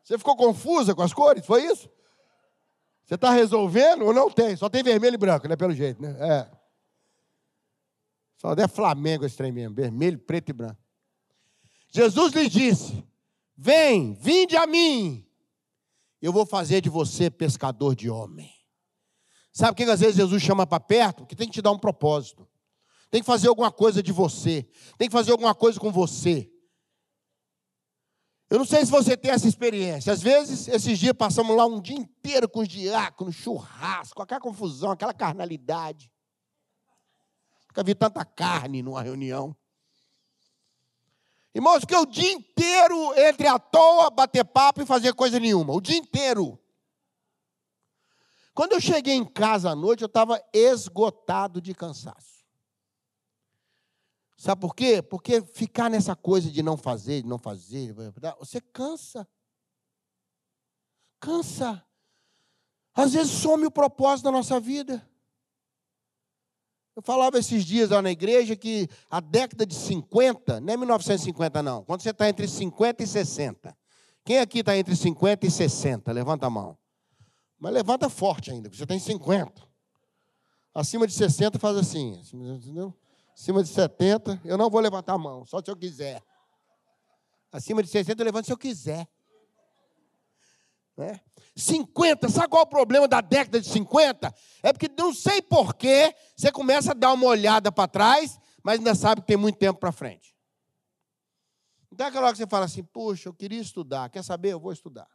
Você 0.03 0.17
ficou 0.17 0.35
confusa 0.35 0.93
com 0.93 1.01
as 1.01 1.13
cores? 1.13 1.45
Foi 1.45 1.63
isso? 1.63 1.89
Você 3.05 3.15
está 3.15 3.31
resolvendo 3.31 4.05
ou 4.05 4.13
não 4.13 4.29
tem? 4.29 4.55
Só 4.55 4.69
tem 4.69 4.83
vermelho 4.83 5.15
e 5.15 5.17
branco, 5.17 5.47
né? 5.47 5.55
Pelo 5.55 5.73
jeito, 5.73 6.01
né? 6.01 6.15
É. 6.19 6.51
Só 8.37 8.53
é 8.53 8.67
Flamengo 8.67 9.25
esse 9.25 9.37
trem 9.37 9.51
mesmo. 9.51 9.75
Vermelho, 9.75 10.17
preto 10.17 10.49
e 10.49 10.53
branco. 10.53 10.81
Jesus 11.89 12.33
lhe 12.33 12.49
disse: 12.49 13.03
Vem, 13.55 14.13
vinde 14.13 14.55
a 14.55 14.65
mim, 14.65 15.27
eu 16.21 16.31
vou 16.31 16.45
fazer 16.45 16.81
de 16.81 16.89
você 16.89 17.29
pescador 17.29 17.95
de 17.95 18.09
homem. 18.09 18.51
Sabe 19.51 19.73
o 19.73 19.75
que 19.75 19.83
às 19.83 19.99
vezes 19.99 20.15
Jesus 20.15 20.41
chama 20.41 20.65
para 20.65 20.79
perto? 20.79 21.25
Que 21.25 21.35
tem 21.35 21.47
que 21.47 21.53
te 21.53 21.61
dar 21.61 21.71
um 21.71 21.77
propósito. 21.77 22.47
Tem 23.09 23.19
que 23.19 23.27
fazer 23.27 23.49
alguma 23.49 23.71
coisa 23.71 24.01
de 24.01 24.11
você. 24.11 24.65
Tem 24.97 25.09
que 25.09 25.13
fazer 25.13 25.31
alguma 25.31 25.53
coisa 25.53 25.79
com 25.79 25.91
você. 25.91 26.49
Eu 28.51 28.57
não 28.57 28.65
sei 28.65 28.85
se 28.85 28.91
você 28.91 29.15
tem 29.15 29.31
essa 29.31 29.47
experiência. 29.47 30.11
Às 30.11 30.21
vezes, 30.21 30.67
esses 30.67 30.99
dias 30.99 31.13
passamos 31.13 31.55
lá 31.55 31.65
um 31.65 31.79
dia 31.79 31.95
inteiro 31.95 32.49
com 32.49 32.59
os 32.59 32.67
diáconos, 32.67 33.33
churrasco, 33.33 34.21
aquela 34.21 34.41
confusão, 34.41 34.91
aquela 34.91 35.13
carnalidade. 35.13 36.11
Nunca 37.69 37.81
vi 37.81 37.95
tanta 37.95 38.25
carne 38.25 38.83
numa 38.83 39.01
reunião. 39.01 39.55
Irmãos, 41.55 41.85
que 41.85 41.95
o 41.95 42.05
dia 42.05 42.29
inteiro 42.29 43.17
entre 43.17 43.47
à 43.47 43.57
toa, 43.57 44.09
bater 44.09 44.43
papo 44.43 44.81
e 44.81 44.85
fazer 44.85 45.13
coisa 45.13 45.39
nenhuma. 45.39 45.71
O 45.71 45.79
dia 45.79 45.95
inteiro. 45.95 46.59
Quando 48.53 48.73
eu 48.73 48.81
cheguei 48.81 49.13
em 49.13 49.23
casa 49.23 49.69
à 49.69 49.75
noite, 49.75 50.01
eu 50.01 50.07
estava 50.07 50.43
esgotado 50.51 51.61
de 51.61 51.73
cansaço. 51.73 52.40
Sabe 54.41 54.59
por 54.59 54.75
quê? 54.75 55.03
Porque 55.03 55.39
ficar 55.43 55.87
nessa 55.87 56.15
coisa 56.15 56.49
de 56.49 56.63
não 56.63 56.75
fazer, 56.75 57.21
de 57.21 57.27
não 57.27 57.37
fazer, 57.37 57.93
você 58.39 58.59
cansa. 58.59 59.27
Cansa. 61.19 61.85
Às 62.91 63.13
vezes 63.13 63.31
some 63.33 63.67
o 63.67 63.71
propósito 63.71 64.23
da 64.23 64.31
nossa 64.31 64.59
vida. 64.59 65.07
Eu 66.95 67.03
falava 67.03 67.37
esses 67.37 67.63
dias 67.63 67.91
lá 67.91 68.01
na 68.01 68.09
igreja 68.09 68.55
que 68.55 68.89
a 69.11 69.19
década 69.19 69.63
de 69.63 69.75
50, 69.75 70.59
não 70.59 70.73
é 70.73 70.75
1950 70.75 71.61
não, 71.61 71.83
quando 71.83 72.01
você 72.01 72.09
está 72.09 72.27
entre 72.27 72.47
50 72.47 73.03
e 73.03 73.07
60. 73.07 73.77
Quem 74.25 74.39
aqui 74.39 74.61
está 74.61 74.75
entre 74.75 74.95
50 74.95 75.45
e 75.45 75.51
60? 75.51 76.11
Levanta 76.11 76.47
a 76.47 76.49
mão. 76.49 76.75
Mas 77.59 77.71
levanta 77.71 78.09
forte 78.09 78.49
ainda, 78.49 78.69
porque 78.69 78.79
você 78.79 78.87
tem 78.87 78.97
50. 78.97 79.61
Acima 80.73 81.05
de 81.05 81.13
60 81.13 81.59
faz 81.59 81.77
assim, 81.77 82.19
entendeu? 82.33 82.97
Acima 83.41 83.63
de 83.63 83.69
70, 83.69 84.39
eu 84.45 84.55
não 84.55 84.69
vou 84.69 84.79
levantar 84.79 85.13
a 85.13 85.17
mão, 85.17 85.43
só 85.47 85.59
se 85.65 85.71
eu 85.71 85.75
quiser. 85.75 86.23
Acima 87.51 87.81
de 87.81 87.89
60 87.89 88.21
eu 88.21 88.23
levanto 88.23 88.45
se 88.45 88.53
eu 88.53 88.57
quiser. 88.57 89.09
Né? 90.95 91.19
50, 91.55 92.29
sabe 92.29 92.49
qual 92.49 92.61
é 92.61 92.65
o 92.65 92.69
problema 92.69 93.07
da 93.07 93.19
década 93.19 93.59
de 93.59 93.67
50? 93.67 94.31
É 94.61 94.71
porque 94.71 94.87
não 94.95 95.11
sei 95.11 95.41
porquê, 95.41 96.15
você 96.37 96.51
começa 96.51 96.91
a 96.91 96.93
dar 96.93 97.13
uma 97.13 97.25
olhada 97.25 97.71
para 97.71 97.87
trás, 97.87 98.39
mas 98.63 98.77
ainda 98.77 98.93
sabe 98.93 99.21
que 99.21 99.27
tem 99.27 99.37
muito 99.37 99.57
tempo 99.57 99.79
para 99.79 99.91
frente. 99.91 100.35
Então 101.91 102.05
é 102.05 102.09
aquela 102.09 102.27
hora 102.27 102.33
que 102.33 102.37
você 102.37 102.47
fala 102.47 102.65
assim, 102.65 102.83
puxa, 102.83 103.27
eu 103.27 103.33
queria 103.33 103.59
estudar, 103.59 104.11
quer 104.11 104.23
saber? 104.23 104.53
Eu 104.53 104.59
vou 104.59 104.71
estudar. 104.71 105.09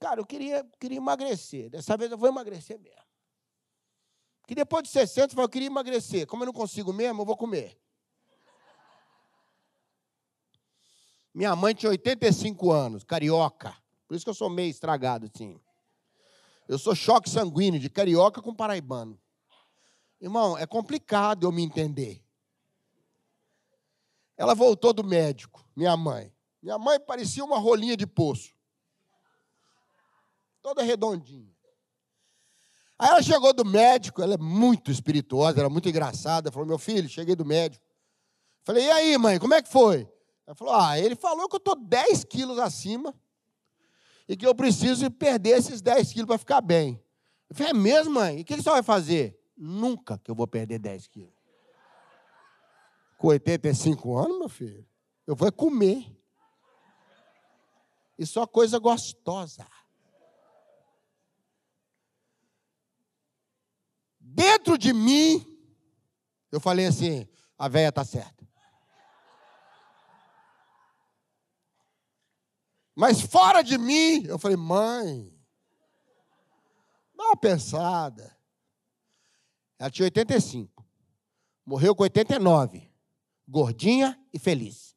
Cara, 0.00 0.22
eu 0.22 0.24
queria, 0.24 0.66
queria 0.80 0.96
emagrecer, 0.96 1.68
dessa 1.68 1.98
vez 1.98 2.10
eu 2.10 2.16
vou 2.16 2.30
emagrecer 2.30 2.80
mesmo. 2.80 3.11
Que 4.46 4.54
depois 4.54 4.82
de 4.82 4.90
60, 4.90 5.28
você 5.28 5.34
fala, 5.34 5.44
eu 5.44 5.50
queria 5.50 5.68
emagrecer. 5.68 6.26
Como 6.26 6.42
eu 6.42 6.46
não 6.46 6.52
consigo 6.52 6.92
mesmo, 6.92 7.22
eu 7.22 7.26
vou 7.26 7.36
comer. 7.36 7.78
Minha 11.34 11.56
mãe 11.56 11.74
tinha 11.74 11.90
85 11.90 12.70
anos, 12.70 13.04
carioca. 13.04 13.74
Por 14.06 14.14
isso 14.14 14.24
que 14.24 14.30
eu 14.30 14.34
sou 14.34 14.50
meio 14.50 14.70
estragado 14.70 15.30
assim. 15.32 15.58
Eu 16.68 16.78
sou 16.78 16.94
choque 16.94 17.30
sanguíneo 17.30 17.80
de 17.80 17.88
carioca 17.88 18.42
com 18.42 18.54
paraibano. 18.54 19.18
Irmão, 20.20 20.56
é 20.56 20.66
complicado 20.66 21.46
eu 21.46 21.52
me 21.52 21.62
entender. 21.62 22.22
Ela 24.36 24.54
voltou 24.54 24.92
do 24.92 25.02
médico, 25.02 25.64
minha 25.74 25.96
mãe. 25.96 26.32
Minha 26.62 26.78
mãe 26.78 27.00
parecia 27.00 27.44
uma 27.44 27.58
rolinha 27.58 27.96
de 27.96 28.06
poço. 28.06 28.54
Toda 30.60 30.82
redondinha. 30.82 31.52
Aí 32.98 33.08
ela 33.08 33.22
chegou 33.22 33.52
do 33.52 33.64
médico, 33.64 34.22
ela 34.22 34.34
é 34.34 34.38
muito 34.38 34.90
espirituosa, 34.90 35.60
era 35.60 35.70
muito 35.70 35.88
engraçada. 35.88 36.52
Falou: 36.52 36.66
Meu 36.66 36.78
filho, 36.78 37.08
cheguei 37.08 37.34
do 37.34 37.44
médico. 37.44 37.84
Falei: 38.64 38.84
E 38.84 38.90
aí, 38.90 39.18
mãe, 39.18 39.38
como 39.38 39.54
é 39.54 39.62
que 39.62 39.68
foi? 39.68 40.08
Ela 40.46 40.54
falou: 40.54 40.74
Ah, 40.74 40.98
ele 40.98 41.16
falou 41.16 41.48
que 41.48 41.56
eu 41.56 41.58
estou 41.58 41.76
10 41.76 42.24
quilos 42.24 42.58
acima 42.58 43.14
e 44.28 44.36
que 44.36 44.46
eu 44.46 44.54
preciso 44.54 45.10
perder 45.10 45.58
esses 45.58 45.80
10 45.80 46.12
quilos 46.12 46.26
para 46.26 46.38
ficar 46.38 46.60
bem. 46.60 47.02
Eu 47.50 47.56
falei, 47.56 47.70
é 47.70 47.74
mesmo, 47.74 48.14
mãe? 48.14 48.38
E 48.38 48.40
o 48.42 48.44
que 48.44 48.54
ele 48.54 48.62
só 48.62 48.72
vai 48.72 48.82
fazer? 48.82 49.38
Nunca 49.56 50.18
que 50.18 50.30
eu 50.30 50.34
vou 50.34 50.46
perder 50.46 50.78
10 50.78 51.06
quilos. 51.08 51.34
Com 53.18 53.28
85 53.28 54.16
anos, 54.16 54.38
meu 54.38 54.48
filho, 54.48 54.86
eu 55.26 55.36
vou 55.36 55.52
comer. 55.52 56.18
E 58.18 58.26
só 58.26 58.46
coisa 58.46 58.78
gostosa. 58.78 59.66
Dentro 64.34 64.78
de 64.78 64.94
mim, 64.94 65.46
eu 66.50 66.58
falei 66.58 66.86
assim: 66.86 67.28
a 67.58 67.68
velha 67.68 67.90
está 67.90 68.02
certa. 68.02 68.48
Mas 72.94 73.20
fora 73.20 73.62
de 73.62 73.76
mim, 73.76 74.24
eu 74.26 74.38
falei, 74.38 74.56
mãe, 74.56 75.38
dá 77.14 77.24
uma 77.24 77.36
pensada. 77.36 78.34
Ela 79.78 79.90
tinha 79.90 80.06
85. 80.06 80.86
Morreu 81.64 81.94
com 81.94 82.02
89. 82.02 82.90
Gordinha 83.46 84.18
e 84.32 84.38
feliz. 84.38 84.96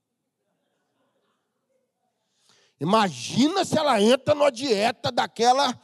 Imagina 2.80 3.66
se 3.66 3.78
ela 3.78 4.02
entra 4.02 4.34
numa 4.34 4.52
dieta 4.52 5.12
daquela, 5.12 5.80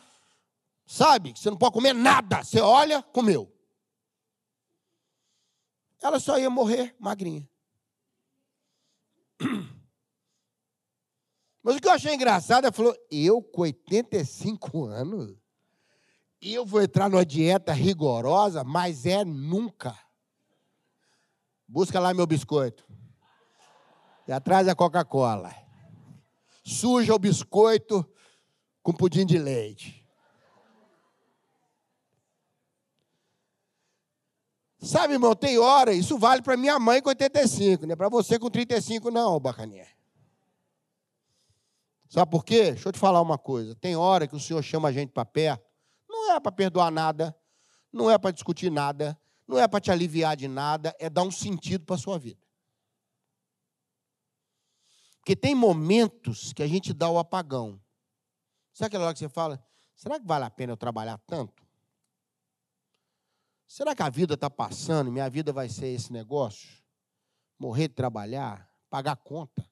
sabe, 0.92 1.34
você 1.36 1.50
não 1.50 1.58
pode 1.58 1.74
comer 1.74 1.94
nada. 1.94 2.44
Você 2.44 2.60
olha, 2.60 3.02
comeu. 3.02 3.50
Ela 6.02 6.20
só 6.20 6.38
ia 6.38 6.50
morrer 6.50 6.94
magrinha. 7.00 7.48
Mas 11.64 11.76
o 11.76 11.80
que 11.80 11.88
eu 11.88 11.92
achei 11.92 12.14
engraçado, 12.14 12.66
ela 12.66 12.74
falou: 12.74 12.94
eu 13.10 13.42
com 13.42 13.62
85 13.62 14.86
anos, 14.86 15.38
eu 16.42 16.66
vou 16.66 16.82
entrar 16.82 17.08
numa 17.08 17.26
dieta 17.26 17.72
rigorosa, 17.72 18.64
mas 18.64 19.06
é 19.06 19.24
nunca. 19.24 19.96
Busca 21.68 22.00
lá 22.00 22.16
meu 22.16 22.26
biscoito. 22.26 22.84
E 24.28 24.32
atrás 24.32 24.68
a 24.68 24.74
Coca-Cola. 24.74 25.56
Suja 26.64 27.14
o 27.14 27.20
biscoito 27.20 28.04
com 28.82 28.92
pudim 28.92 29.24
de 29.24 29.38
leite. 29.38 30.01
Sabe, 34.82 35.14
irmão, 35.14 35.36
tem 35.36 35.60
hora, 35.60 35.94
isso 35.94 36.18
vale 36.18 36.42
para 36.42 36.58
minha 36.58 36.80
mãe 36.80 37.02
com 37.04 37.10
85, 37.10 37.86
não 37.86 37.94
é 37.94 37.96
para 37.96 38.10
você 38.10 38.40
com 38.40 38.50
35, 38.50 39.12
não, 39.12 39.40
bacaninha. 39.40 39.88
Sabe 42.10 42.32
por 42.32 42.44
quê? 42.44 42.72
Deixa 42.72 42.90
eu 42.90 42.92
te 42.92 42.98
falar 42.98 43.22
uma 43.22 43.38
coisa. 43.38 43.76
Tem 43.76 43.96
hora 43.96 44.28
que 44.28 44.36
o 44.36 44.40
Senhor 44.40 44.62
chama 44.64 44.90
a 44.90 44.92
gente 44.92 45.12
para 45.12 45.24
perto, 45.24 45.64
não 46.10 46.34
é 46.34 46.40
para 46.40 46.52
perdoar 46.52 46.90
nada, 46.90 47.36
não 47.94 48.10
é 48.10 48.18
para 48.18 48.32
discutir 48.32 48.72
nada, 48.72 49.18
não 49.48 49.60
é 49.60 49.68
para 49.68 49.80
te 49.80 49.92
aliviar 49.92 50.36
de 50.36 50.48
nada, 50.48 50.96
é 51.00 51.12
dar 51.12 51.22
um 51.22 51.32
sentido 51.32 51.86
para 51.86 51.96
a 51.96 52.00
sua 52.00 52.18
vida. 52.18 52.42
Porque 55.18 55.36
tem 55.36 55.54
momentos 55.54 56.54
que 56.54 56.64
a 56.64 56.68
gente 56.68 56.92
dá 56.92 57.08
o 57.08 57.20
apagão. 57.20 57.80
Sabe 58.74 58.88
aquela 58.88 59.06
hora 59.06 59.14
que 59.14 59.20
você 59.20 59.30
fala, 59.30 59.64
será 59.96 60.20
que 60.20 60.26
vale 60.26 60.46
a 60.46 60.50
pena 60.50 60.74
eu 60.74 60.78
trabalhar 60.78 61.20
tanto? 61.28 61.62
Será 63.72 63.96
que 63.96 64.04
a 64.04 64.10
vida 64.10 64.34
está 64.34 64.50
passando, 64.50 65.10
minha 65.10 65.30
vida 65.30 65.54
vai 65.54 65.70
ser 65.70 65.88
esse 65.88 66.12
negócio? 66.12 66.70
Morrer 67.58 67.88
de 67.88 67.94
trabalhar, 67.94 68.70
pagar 68.90 69.16
conta. 69.16 69.66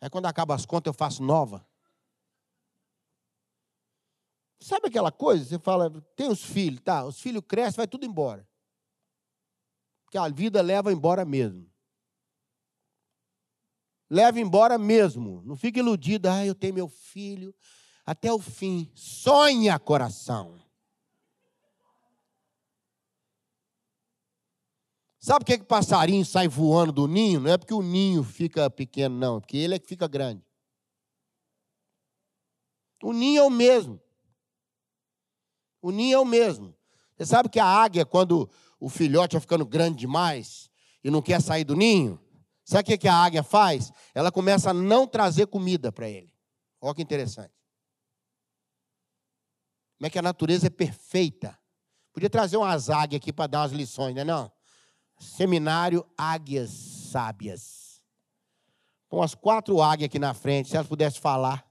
Aí 0.00 0.08
quando 0.08 0.24
acaba 0.24 0.54
as 0.54 0.64
contas 0.64 0.90
eu 0.90 0.96
faço 0.96 1.22
nova. 1.22 1.68
Sabe 4.58 4.88
aquela 4.88 5.12
coisa? 5.12 5.44
Você 5.44 5.58
fala, 5.58 5.90
tem 6.16 6.30
os 6.30 6.42
filhos, 6.42 6.80
tá? 6.80 7.04
Os 7.04 7.20
filhos 7.20 7.42
crescem, 7.46 7.76
vai 7.76 7.86
tudo 7.86 8.06
embora. 8.06 8.48
Porque 10.06 10.16
a 10.16 10.26
vida 10.30 10.62
leva 10.62 10.90
embora 10.90 11.26
mesmo. 11.26 11.70
Leva 14.08 14.40
embora 14.40 14.78
mesmo. 14.78 15.42
Não 15.44 15.56
fique 15.56 15.80
iludido, 15.80 16.26
ah, 16.26 16.46
eu 16.46 16.54
tenho 16.54 16.72
meu 16.72 16.88
filho 16.88 17.54
até 18.06 18.32
o 18.32 18.38
fim. 18.38 18.90
Sonha, 18.94 19.78
coração. 19.78 20.63
Sabe 25.24 25.38
por 25.38 25.46
que, 25.46 25.56
que 25.56 25.64
passarinho 25.64 26.22
sai 26.22 26.46
voando 26.46 26.92
do 26.92 27.08
ninho? 27.08 27.40
Não 27.40 27.50
é 27.50 27.56
porque 27.56 27.72
o 27.72 27.80
ninho 27.80 28.22
fica 28.22 28.68
pequeno, 28.68 29.16
não, 29.16 29.38
é 29.38 29.40
porque 29.40 29.56
ele 29.56 29.74
é 29.74 29.78
que 29.78 29.88
fica 29.88 30.06
grande. 30.06 30.44
O 33.02 33.10
ninho 33.10 33.40
é 33.40 33.42
o 33.42 33.48
mesmo. 33.48 33.98
O 35.80 35.90
ninho 35.90 36.16
é 36.16 36.20
o 36.20 36.26
mesmo. 36.26 36.76
Você 37.16 37.24
sabe 37.24 37.48
que 37.48 37.58
a 37.58 37.64
águia, 37.64 38.04
quando 38.04 38.50
o 38.78 38.90
filhote 38.90 39.32
vai 39.32 39.40
ficando 39.40 39.64
grande 39.64 39.96
demais 39.96 40.70
e 41.02 41.10
não 41.10 41.22
quer 41.22 41.40
sair 41.40 41.64
do 41.64 41.74
ninho, 41.74 42.20
sabe 42.62 42.82
o 42.82 42.84
que, 42.84 42.98
que 42.98 43.08
a 43.08 43.14
águia 43.14 43.42
faz? 43.42 43.90
Ela 44.14 44.30
começa 44.30 44.72
a 44.72 44.74
não 44.74 45.06
trazer 45.06 45.46
comida 45.46 45.90
para 45.90 46.06
ele. 46.06 46.34
Olha 46.82 46.94
que 46.94 47.00
interessante. 47.00 47.54
Como 49.96 50.06
é 50.06 50.10
que 50.10 50.18
a 50.18 50.22
natureza 50.22 50.66
é 50.66 50.70
perfeita. 50.70 51.58
Podia 52.12 52.28
trazer 52.28 52.58
umas 52.58 52.90
águias 52.90 53.22
aqui 53.22 53.32
para 53.32 53.46
dar 53.46 53.60
umas 53.62 53.72
lições, 53.72 54.14
né? 54.14 54.22
Não? 54.22 54.52
Seminário 55.24 56.06
Águias 56.16 56.70
Sábias. 56.70 58.02
com 59.08 59.22
as 59.22 59.34
quatro 59.34 59.80
águias 59.80 60.06
aqui 60.06 60.18
na 60.18 60.34
frente, 60.34 60.68
se 60.68 60.76
ela 60.76 60.84
pudesse 60.84 61.20
falar. 61.20 61.64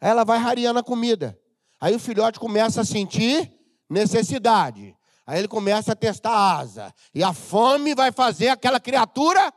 Aí 0.00 0.08
ela 0.08 0.24
vai 0.24 0.38
rareando 0.38 0.78
a 0.78 0.82
comida. 0.82 1.38
Aí 1.78 1.94
o 1.94 1.98
filhote 1.98 2.40
começa 2.40 2.80
a 2.80 2.84
sentir 2.84 3.52
necessidade. 3.88 4.96
Aí 5.26 5.38
ele 5.38 5.48
começa 5.48 5.92
a 5.92 5.96
testar 5.96 6.30
a 6.30 6.58
asa. 6.58 6.94
E 7.14 7.22
a 7.22 7.34
fome 7.34 7.94
vai 7.94 8.10
fazer 8.10 8.48
aquela 8.48 8.80
criatura. 8.80 9.52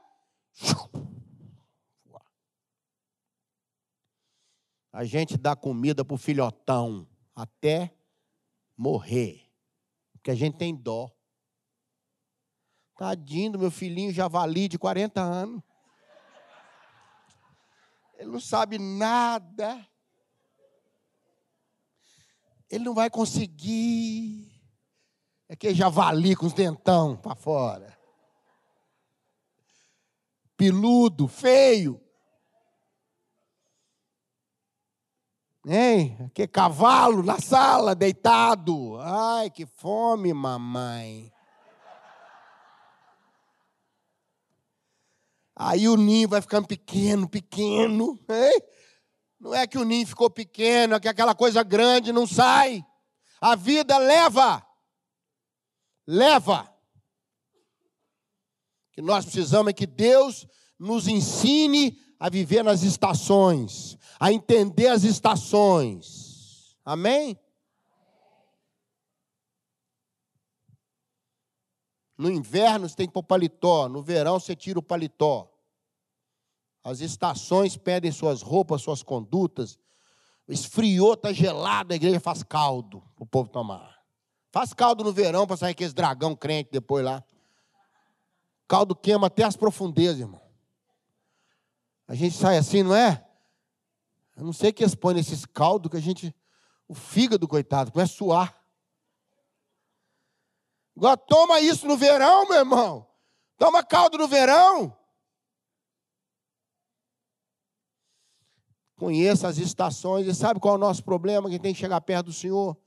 A 4.92 5.06
gente 5.06 5.38
dá 5.38 5.56
comida 5.56 6.04
para 6.04 6.16
o 6.16 6.18
filhotão 6.18 7.08
até 7.34 7.96
morrer. 8.76 9.50
Porque 10.12 10.30
a 10.30 10.36
gente 10.36 10.58
tem 10.58 10.76
dó. 10.76 11.10
Tadinho 13.02 13.54
do 13.54 13.58
meu 13.58 13.72
filhinho 13.72 14.14
javali 14.14 14.68
de 14.68 14.78
40 14.78 15.20
anos. 15.20 15.64
Ele 18.14 18.30
não 18.30 18.40
sabe 18.40 18.78
nada. 18.78 19.84
Ele 22.70 22.84
não 22.84 22.94
vai 22.94 23.10
conseguir. 23.10 24.54
É 25.50 25.56
que 25.56 25.74
javali 25.74 26.36
com 26.36 26.46
os 26.46 26.54
dentão 26.54 27.18
para 27.18 27.34
fora. 27.34 27.98
Piludo, 30.56 31.28
feio. 31.28 32.00
Hein? 35.66 36.30
Que 36.36 36.46
cavalo 36.46 37.24
na 37.24 37.40
sala, 37.40 37.96
deitado. 37.96 39.00
Ai, 39.00 39.50
que 39.50 39.66
fome, 39.66 40.32
mamãe. 40.32 41.34
Aí 45.64 45.88
o 45.88 45.96
ninho 45.96 46.28
vai 46.28 46.42
ficando 46.42 46.68
pequeno, 46.68 47.30
pequeno. 47.30 48.20
Hein? 48.28 48.64
Não 49.40 49.54
é 49.54 49.68
que 49.68 49.78
o 49.78 49.84
ninho 49.84 50.08
ficou 50.08 50.28
pequeno, 50.28 50.96
é 50.96 51.00
que 51.00 51.08
aquela 51.08 51.36
coisa 51.36 51.62
grande 51.62 52.12
não 52.12 52.26
sai. 52.26 52.84
A 53.40 53.56
vida 53.56 53.96
leva. 54.00 54.66
Leva. 56.08 56.64
O 56.64 56.68
que 58.94 59.04
nós 59.04 59.24
precisamos 59.24 59.70
é 59.70 59.74
que 59.74 59.86
Deus 59.86 60.48
nos 60.80 61.08
ensine 61.08 61.96
a 62.20 62.28
viver 62.28 62.64
nas 62.64 62.82
estações, 62.82 64.00
a 64.20 64.34
entender 64.34 64.88
as 64.88 65.04
estações. 65.04 66.76
Amém? 66.84 67.40
No 72.18 72.32
inverno 72.32 72.90
você 72.90 72.96
tem 72.96 73.06
que 73.06 73.14
pôr 73.14 73.22
paletó, 73.22 73.88
no 73.88 74.02
verão 74.02 74.40
você 74.40 74.56
tira 74.56 74.80
o 74.80 74.84
paletó. 74.84 75.51
As 76.84 77.00
estações 77.00 77.78
pedem 77.78 78.12
suas 78.12 78.42
roupas, 78.42 78.82
suas 78.82 79.04
condutas. 79.04 79.78
Esfriou, 80.48 81.14
está 81.14 81.32
gelado, 81.32 81.94
a 81.94 81.96
igreja 81.96 82.20
faz 82.20 82.44
caldo 82.44 83.02
para 83.16 83.24
o 83.24 83.28
povo 83.28 83.50
tomar. 83.50 84.02
Faz 84.52 84.74
caldo 84.74 85.04
no 85.04 85.14
verão 85.14 85.48
para 85.48 85.58
sair 85.58 85.72
aqueles 85.72 85.94
dragão 85.94 86.36
crente 86.36 86.70
depois 86.72 87.06
lá. 87.06 87.24
Caldo 88.68 88.96
queima 88.96 89.28
até 89.28 89.44
as 89.44 89.56
profundezas, 89.56 90.20
irmão. 90.20 90.42
A 92.08 92.16
gente 92.16 92.36
sai 92.36 92.58
assim, 92.58 92.84
não 92.84 92.96
é? 92.96 93.26
Eu 94.36 94.44
não 94.44 94.54
sei 94.54 94.74
que 94.74 94.84
eles 94.84 94.96
põem 94.96 95.16
nesses 95.16 95.46
caldos 95.46 95.90
que 95.90 95.98
a 95.98 96.02
gente. 96.02 96.36
O 96.88 96.94
fígado, 96.94 97.48
coitado, 97.48 97.92
começa 97.92 98.12
a 98.14 98.18
suar. 98.18 98.62
Agora 100.98 101.16
toma 101.16 101.62
isso 101.62 101.88
no 101.88 101.96
verão, 101.96 102.50
meu 102.50 102.58
irmão. 102.58 103.08
Toma 103.58 103.84
caldo 103.84 104.18
no 104.18 104.28
verão. 104.28 104.98
Conheça 109.02 109.48
as 109.48 109.58
estações 109.58 110.28
e 110.28 110.36
sabe 110.36 110.60
qual 110.60 110.76
é 110.76 110.78
o 110.78 110.80
nosso 110.80 111.04
problema? 111.04 111.50
Que 111.50 111.58
tem 111.58 111.74
que 111.74 111.80
chegar 111.80 112.00
perto 112.02 112.28
do 112.28 112.34
Senhor 112.34 112.78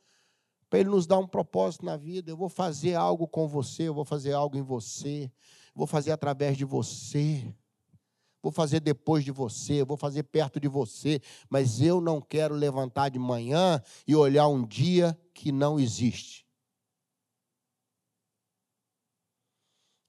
para 0.70 0.78
Ele 0.78 0.88
nos 0.88 1.08
dar 1.08 1.18
um 1.18 1.26
propósito 1.26 1.84
na 1.84 1.96
vida. 1.96 2.30
Eu 2.30 2.36
vou 2.36 2.48
fazer 2.48 2.94
algo 2.94 3.26
com 3.26 3.48
você, 3.48 3.88
eu 3.88 3.94
vou 3.94 4.04
fazer 4.04 4.32
algo 4.32 4.56
em 4.56 4.62
você, 4.62 5.28
vou 5.74 5.88
fazer 5.88 6.12
através 6.12 6.56
de 6.56 6.64
você 6.64 7.52
vou 8.40 8.52
fazer 8.52 8.78
depois 8.78 9.24
de 9.24 9.32
você, 9.32 9.82
vou 9.82 9.96
fazer 9.96 10.22
perto 10.24 10.60
de 10.60 10.68
você, 10.68 11.20
mas 11.48 11.80
eu 11.80 11.98
não 11.98 12.20
quero 12.20 12.54
levantar 12.54 13.08
de 13.08 13.18
manhã 13.18 13.82
e 14.06 14.14
olhar 14.14 14.46
um 14.46 14.64
dia 14.64 15.18
que 15.32 15.50
não 15.50 15.80
existe. 15.80 16.46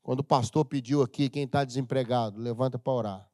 Quando 0.04 0.20
o 0.20 0.24
pastor 0.24 0.66
pediu 0.66 1.02
aqui, 1.02 1.30
quem 1.30 1.46
está 1.46 1.64
desempregado, 1.64 2.38
levanta 2.38 2.78
para 2.78 2.94
orar. 2.94 3.32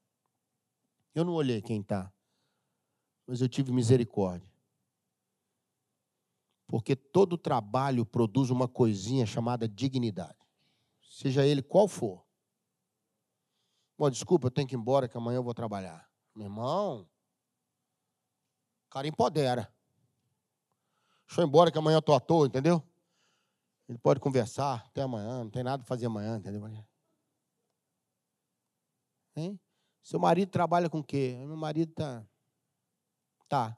Eu 1.15 1.25
não 1.25 1.34
olhei 1.34 1.63
quem 1.63 1.81
está, 1.81 2.13
mas 3.31 3.39
eu 3.39 3.47
tive 3.47 3.71
misericórdia. 3.71 4.51
Porque 6.67 6.97
todo 6.97 7.37
trabalho 7.37 8.05
produz 8.05 8.49
uma 8.49 8.67
coisinha 8.67 9.25
chamada 9.25 9.69
dignidade, 9.69 10.37
seja 11.01 11.45
ele 11.45 11.61
qual 11.61 11.87
for. 11.87 12.25
Bom, 13.97 14.09
desculpa, 14.09 14.47
eu 14.47 14.51
tenho 14.51 14.67
que 14.67 14.75
ir 14.75 14.77
embora 14.77 15.07
que 15.07 15.15
amanhã 15.15 15.37
eu 15.37 15.43
vou 15.43 15.53
trabalhar. 15.53 16.11
Meu 16.35 16.47
irmão, 16.47 17.07
o 18.87 18.89
cara 18.89 19.07
empodera. 19.07 19.73
Deixa 21.25 21.39
eu 21.39 21.45
ir 21.45 21.47
embora 21.47 21.71
que 21.71 21.77
amanhã 21.77 21.95
eu 21.95 21.99
estou 21.99 22.15
à 22.15 22.19
toa, 22.19 22.47
entendeu? 22.47 22.83
Ele 23.87 23.97
pode 23.97 24.19
conversar 24.19 24.83
até 24.87 25.03
amanhã, 25.03 25.41
não 25.41 25.49
tem 25.49 25.63
nada 25.63 25.77
para 25.83 25.87
fazer 25.87 26.05
amanhã, 26.07 26.35
entendeu? 26.35 26.67
Hein? 29.37 29.57
Seu 30.03 30.19
marido 30.19 30.49
trabalha 30.49 30.89
com 30.89 30.99
o 30.99 31.03
quê? 31.03 31.41
Meu 31.47 31.55
marido 31.55 31.93
tá. 31.93 32.27
Tá. 33.51 33.77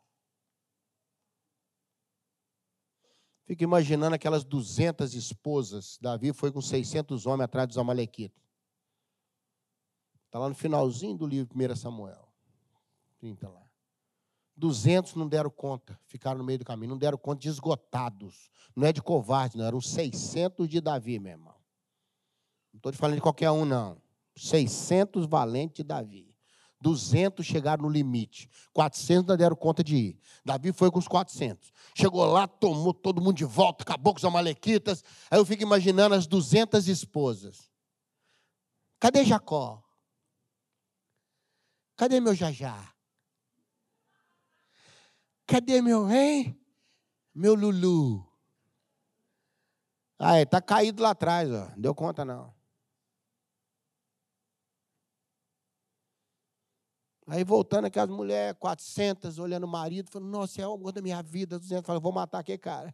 Fico 3.44 3.64
imaginando 3.64 4.14
aquelas 4.14 4.44
200 4.44 5.16
esposas. 5.16 5.98
Davi 6.00 6.32
foi 6.32 6.52
com 6.52 6.62
600 6.62 7.26
homens 7.26 7.46
atrás 7.46 7.68
dos 7.68 7.80
amalequitas. 7.80 8.40
Está 10.28 10.38
lá 10.38 10.48
no 10.48 10.54
finalzinho 10.54 11.18
do 11.18 11.26
livro 11.26 11.52
1 11.58 11.76
Samuel. 11.76 12.32
30 13.18 13.50
lá. 13.50 13.68
200 14.56 15.16
não 15.16 15.28
deram 15.28 15.50
conta, 15.50 16.00
ficaram 16.06 16.38
no 16.38 16.44
meio 16.44 16.60
do 16.60 16.66
caminho, 16.66 16.92
não 16.92 16.98
deram 17.00 17.18
conta 17.18 17.42
de 17.42 17.50
esgotados. 17.50 18.52
Não 18.76 18.86
é 18.86 18.94
de 18.94 19.02
covarde, 19.02 19.58
não, 19.58 19.66
eram 19.66 19.82
600 19.82 20.70
de 20.70 20.80
Davi, 20.80 21.18
meu 21.18 21.32
irmão. 21.32 21.56
Não 22.72 22.78
estou 22.78 22.92
te 22.92 22.98
falando 23.00 23.16
de 23.16 23.22
qualquer 23.22 23.50
um, 23.50 23.66
não. 23.66 24.00
600 24.36 25.26
valentes 25.26 25.78
de 25.78 25.84
Davi. 25.84 26.33
200 26.84 27.46
chegaram 27.46 27.84
no 27.84 27.90
limite. 27.90 28.50
400 28.74 29.26
não 29.26 29.38
deram 29.38 29.56
conta 29.56 29.82
de 29.82 29.96
ir. 29.96 30.20
Davi 30.44 30.74
foi 30.74 30.92
com 30.92 31.00
os 31.00 31.08
400. 31.08 31.72
Chegou 31.96 32.26
lá, 32.26 32.46
tomou 32.46 32.94
todo 32.94 33.22
mundo 33.22 33.38
de 33.38 33.46
volta, 33.46 33.84
acabou 33.84 34.14
com 34.14 34.18
os 34.18 34.26
amalequitas. 34.26 35.02
Aí 35.32 35.40
eu 35.40 35.46
fico 35.46 35.64
imaginando 35.64 36.14
as 36.14 36.28
200 36.28 36.88
esposas. 36.90 37.72
Cadê 39.00 39.24
Jacó? 39.24 39.82
Cadê 41.96 42.20
meu 42.20 42.36
Jajá? 42.36 42.94
Cadê 45.48 45.82
meu, 45.82 46.10
hein? 46.12 46.60
Meu 47.34 47.56
Lulu. 47.56 48.28
Ah, 50.20 50.42
está 50.42 50.62
caído 50.62 51.02
lá 51.02 51.12
atrás, 51.12 51.50
ó. 51.50 51.72
Deu 51.78 51.96
conta 51.96 52.26
não. 52.26 52.54
Aí 57.28 57.44
voltando 57.44 57.86
aquelas 57.86 58.10
mulheres, 58.10 58.58
400, 58.60 59.40
olhando 59.40 59.64
o 59.64 59.68
marido, 59.68 60.12
falando, 60.12 60.30
nossa, 60.30 60.62
é 60.62 60.68
o 60.68 60.74
amor 60.74 60.92
da 60.92 61.02
minha 61.02 61.22
vida. 61.22 61.58
200, 61.58 61.86
falando, 61.86 62.02
vou 62.02 62.12
matar 62.12 62.40
aquele 62.40 62.58
cara. 62.58 62.94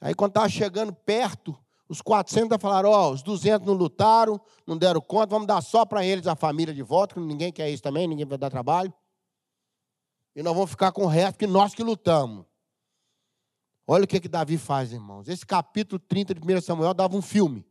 Aí 0.00 0.14
quando 0.14 0.32
estava 0.32 0.48
chegando 0.48 0.92
perto, 0.92 1.58
os 1.88 2.02
400 2.02 2.60
falaram: 2.60 2.90
Ó, 2.90 3.08
oh, 3.08 3.12
os 3.12 3.22
200 3.22 3.66
não 3.66 3.74
lutaram, 3.74 4.38
não 4.66 4.76
deram 4.76 5.00
conta, 5.00 5.28
vamos 5.28 5.46
dar 5.46 5.62
só 5.62 5.86
para 5.86 6.04
eles 6.04 6.26
a 6.26 6.36
família 6.36 6.74
de 6.74 6.82
volta, 6.82 7.14
que 7.14 7.20
ninguém 7.20 7.50
quer 7.50 7.70
isso 7.70 7.82
também, 7.82 8.06
ninguém 8.06 8.26
vai 8.26 8.36
dar 8.36 8.50
trabalho. 8.50 8.92
E 10.36 10.42
nós 10.42 10.54
vamos 10.54 10.70
ficar 10.70 10.92
com 10.92 11.04
o 11.04 11.06
resto, 11.06 11.38
que 11.38 11.46
nós 11.46 11.74
que 11.74 11.82
lutamos. 11.82 12.44
Olha 13.86 14.04
o 14.04 14.06
que, 14.06 14.18
que 14.18 14.28
Davi 14.28 14.58
faz, 14.58 14.92
irmãos. 14.92 15.28
Esse 15.28 15.46
capítulo 15.46 15.98
30 15.98 16.34
de 16.34 16.40
1 16.40 16.60
Samuel 16.60 16.94
dava 16.94 17.16
um 17.16 17.22
filme. 17.22 17.64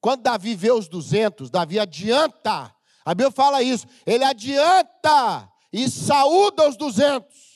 Quando 0.00 0.22
Davi 0.22 0.54
vê 0.54 0.72
os 0.72 0.88
200, 0.88 1.48
Davi 1.50 1.78
adianta. 1.78 2.74
A 3.04 3.14
Bíblia 3.14 3.30
fala 3.30 3.62
isso. 3.62 3.86
Ele 4.06 4.24
adianta 4.24 5.50
e 5.72 5.88
saúda 5.88 6.68
os 6.68 6.76
200 6.76 7.52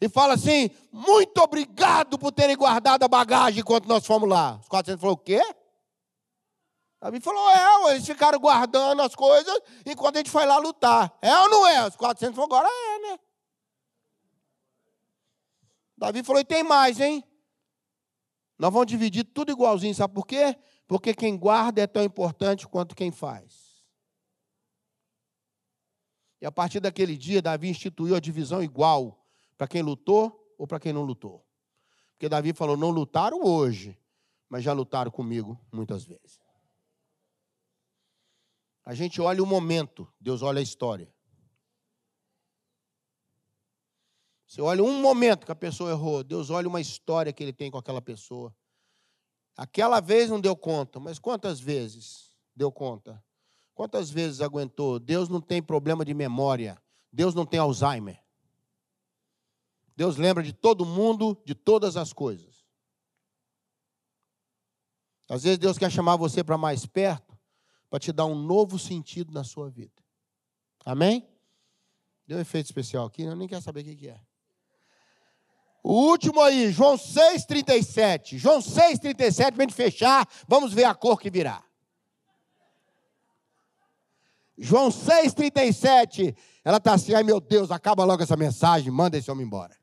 e 0.00 0.08
fala 0.08 0.34
assim: 0.34 0.68
muito 0.90 1.38
obrigado 1.38 2.18
por 2.18 2.32
terem 2.32 2.56
guardado 2.56 3.04
a 3.04 3.08
bagagem 3.08 3.60
enquanto 3.60 3.86
nós 3.86 4.04
fomos 4.04 4.28
lá. 4.28 4.58
Os 4.60 4.68
400 4.68 5.00
falou: 5.00 5.14
o 5.14 5.18
quê? 5.18 5.40
Davi 7.00 7.20
falou: 7.20 7.50
é, 7.50 7.92
eles 7.92 8.06
ficaram 8.06 8.38
guardando 8.38 9.00
as 9.02 9.14
coisas 9.14 9.60
enquanto 9.86 10.16
a 10.16 10.18
gente 10.18 10.30
foi 10.30 10.44
lá 10.44 10.56
lutar. 10.58 11.16
É 11.22 11.36
ou 11.40 11.48
não 11.48 11.66
é? 11.66 11.86
Os 11.86 11.94
400 11.96 12.34
falou: 12.34 12.46
agora 12.46 12.68
é, 12.68 12.98
né? 13.10 13.18
Davi 15.96 16.24
falou: 16.24 16.40
e 16.40 16.44
tem 16.44 16.64
mais, 16.64 16.98
hein? 16.98 17.22
Nós 18.58 18.72
vamos 18.72 18.86
dividir 18.86 19.24
tudo 19.24 19.52
igualzinho, 19.52 19.94
sabe 19.94 20.14
por 20.14 20.26
quê? 20.26 20.56
Porque 20.88 21.14
quem 21.14 21.36
guarda 21.36 21.80
é 21.80 21.86
tão 21.86 22.02
importante 22.02 22.66
quanto 22.66 22.94
quem 22.94 23.10
faz. 23.10 23.61
E 26.42 26.46
a 26.46 26.50
partir 26.50 26.80
daquele 26.80 27.16
dia, 27.16 27.40
Davi 27.40 27.68
instituiu 27.68 28.16
a 28.16 28.20
divisão 28.20 28.60
igual 28.60 29.24
para 29.56 29.68
quem 29.68 29.80
lutou 29.80 30.52
ou 30.58 30.66
para 30.66 30.80
quem 30.80 30.92
não 30.92 31.04
lutou. 31.04 31.46
Porque 32.14 32.28
Davi 32.28 32.52
falou: 32.52 32.76
não 32.76 32.90
lutaram 32.90 33.44
hoje, 33.44 33.96
mas 34.48 34.64
já 34.64 34.72
lutaram 34.72 35.08
comigo 35.08 35.56
muitas 35.70 36.02
vezes. 36.02 36.40
A 38.84 38.92
gente 38.92 39.20
olha 39.20 39.40
o 39.40 39.46
momento, 39.46 40.12
Deus 40.20 40.42
olha 40.42 40.58
a 40.58 40.62
história. 40.62 41.14
Você 44.44 44.60
olha 44.60 44.82
um 44.82 45.00
momento 45.00 45.46
que 45.46 45.52
a 45.52 45.56
pessoa 45.56 45.92
errou, 45.92 46.24
Deus 46.24 46.50
olha 46.50 46.66
uma 46.66 46.80
história 46.80 47.32
que 47.32 47.40
ele 47.44 47.52
tem 47.52 47.70
com 47.70 47.78
aquela 47.78 48.02
pessoa. 48.02 48.52
Aquela 49.56 50.00
vez 50.00 50.28
não 50.28 50.40
deu 50.40 50.56
conta, 50.56 50.98
mas 50.98 51.20
quantas 51.20 51.60
vezes 51.60 52.36
deu 52.52 52.72
conta? 52.72 53.22
Quantas 53.74 54.10
vezes 54.10 54.40
aguentou? 54.40 54.98
Deus 54.98 55.28
não 55.28 55.40
tem 55.40 55.62
problema 55.62 56.04
de 56.04 56.12
memória. 56.12 56.80
Deus 57.12 57.34
não 57.34 57.46
tem 57.46 57.58
Alzheimer. 57.60 58.22
Deus 59.96 60.16
lembra 60.16 60.42
de 60.42 60.52
todo 60.52 60.84
mundo, 60.84 61.40
de 61.44 61.54
todas 61.54 61.96
as 61.96 62.12
coisas. 62.12 62.64
Às 65.28 65.42
vezes 65.42 65.58
Deus 65.58 65.78
quer 65.78 65.90
chamar 65.90 66.16
você 66.16 66.42
para 66.42 66.58
mais 66.58 66.86
perto, 66.86 67.38
para 67.88 67.98
te 67.98 68.12
dar 68.12 68.26
um 68.26 68.34
novo 68.34 68.78
sentido 68.78 69.32
na 69.32 69.44
sua 69.44 69.70
vida. 69.70 70.02
Amém? 70.84 71.28
Deu 72.26 72.38
um 72.38 72.40
efeito 72.40 72.66
especial 72.66 73.06
aqui, 73.06 73.22
eu 73.22 73.36
nem 73.36 73.48
quero 73.48 73.62
saber 73.62 73.80
o 73.80 73.96
que 73.96 74.08
é. 74.08 74.20
O 75.82 75.92
último 75.92 76.40
aí, 76.40 76.70
João 76.70 76.96
6,37. 76.96 78.38
João 78.38 78.60
6,37, 78.60 79.52
para 79.52 79.64
a 79.64 79.66
gente 79.66 79.74
fechar, 79.74 80.28
vamos 80.46 80.72
ver 80.72 80.84
a 80.84 80.94
cor 80.94 81.20
que 81.20 81.30
virá. 81.30 81.64
João 84.56 84.88
6,37. 84.88 86.36
Ela 86.64 86.76
está 86.76 86.94
assim, 86.94 87.14
ai 87.14 87.22
meu 87.22 87.40
Deus, 87.40 87.70
acaba 87.70 88.04
logo 88.04 88.22
essa 88.22 88.36
mensagem, 88.36 88.90
manda 88.90 89.16
esse 89.16 89.30
homem 89.30 89.46
embora. 89.46 89.76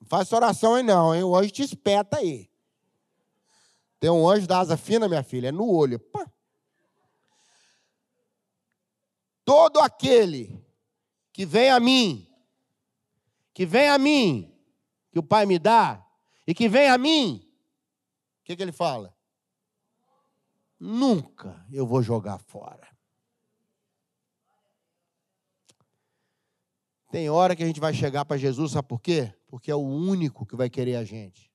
Não 0.00 0.08
faça 0.08 0.34
oração 0.34 0.74
aí 0.74 0.82
não, 0.82 1.14
hein? 1.14 1.22
O 1.22 1.36
anjo 1.36 1.50
te 1.50 1.62
espeta 1.62 2.18
aí. 2.18 2.50
Tem 4.00 4.10
um 4.10 4.28
anjo 4.28 4.46
da 4.46 4.58
asa 4.58 4.76
fina, 4.76 5.08
minha 5.08 5.22
filha, 5.22 5.48
é 5.48 5.52
no 5.52 5.68
olho. 5.68 5.98
Pá. 5.98 6.28
Todo 9.44 9.78
aquele 9.78 10.64
que 11.32 11.46
vem 11.46 11.70
a 11.70 11.78
mim 11.78 12.28
que 13.54 13.66
vem 13.66 13.88
a 13.88 13.98
mim, 13.98 14.52
que 15.10 15.18
o 15.18 15.22
Pai 15.22 15.46
me 15.46 15.58
dá, 15.58 16.04
e 16.46 16.54
que 16.54 16.68
vem 16.68 16.88
a 16.88 16.96
mim, 16.96 17.46
o 18.40 18.44
que, 18.44 18.56
que 18.56 18.62
ele 18.62 18.72
fala? 18.72 19.14
Nunca 20.78 21.64
eu 21.70 21.86
vou 21.86 22.02
jogar 22.02 22.38
fora. 22.38 22.88
Tem 27.12 27.30
hora 27.30 27.54
que 27.54 27.62
a 27.62 27.66
gente 27.66 27.78
vai 27.78 27.94
chegar 27.94 28.24
para 28.24 28.36
Jesus, 28.36 28.72
sabe 28.72 28.88
por 28.88 29.00
quê? 29.00 29.32
Porque 29.46 29.70
é 29.70 29.74
o 29.74 29.86
único 29.86 30.44
que 30.44 30.56
vai 30.56 30.68
querer 30.68 30.96
a 30.96 31.04
gente. 31.04 31.52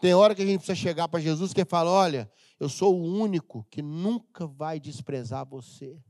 Tem 0.00 0.14
hora 0.14 0.34
que 0.34 0.42
a 0.42 0.46
gente 0.46 0.60
precisa 0.60 0.76
chegar 0.76 1.08
para 1.08 1.20
Jesus 1.20 1.52
que 1.52 1.64
fala: 1.64 1.90
Olha, 1.90 2.32
eu 2.58 2.68
sou 2.68 2.98
o 2.98 3.02
único 3.02 3.66
que 3.70 3.82
nunca 3.82 4.46
vai 4.46 4.80
desprezar 4.80 5.44
você 5.44 6.00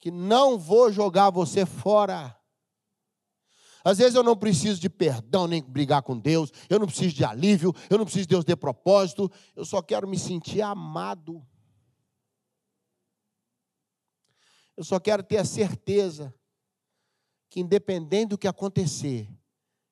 que 0.00 0.10
não 0.10 0.58
vou 0.58 0.90
jogar 0.90 1.30
você 1.30 1.66
fora. 1.66 2.34
Às 3.84 3.98
vezes 3.98 4.14
eu 4.14 4.22
não 4.22 4.36
preciso 4.36 4.80
de 4.80 4.90
perdão 4.90 5.46
nem 5.46 5.62
brigar 5.62 6.02
com 6.02 6.18
Deus, 6.18 6.50
eu 6.68 6.78
não 6.78 6.86
preciso 6.86 7.14
de 7.14 7.24
alívio, 7.24 7.74
eu 7.88 7.96
não 7.96 8.04
preciso 8.04 8.26
de 8.26 8.34
Deus 8.34 8.44
de 8.44 8.56
propósito, 8.56 9.30
eu 9.54 9.64
só 9.64 9.80
quero 9.80 10.08
me 10.08 10.18
sentir 10.18 10.62
amado. 10.62 11.46
Eu 14.80 14.84
só 14.84 14.98
quero 14.98 15.22
ter 15.22 15.36
a 15.36 15.44
certeza 15.44 16.34
que, 17.50 17.60
independente 17.60 18.30
do 18.30 18.38
que 18.38 18.48
acontecer, 18.48 19.28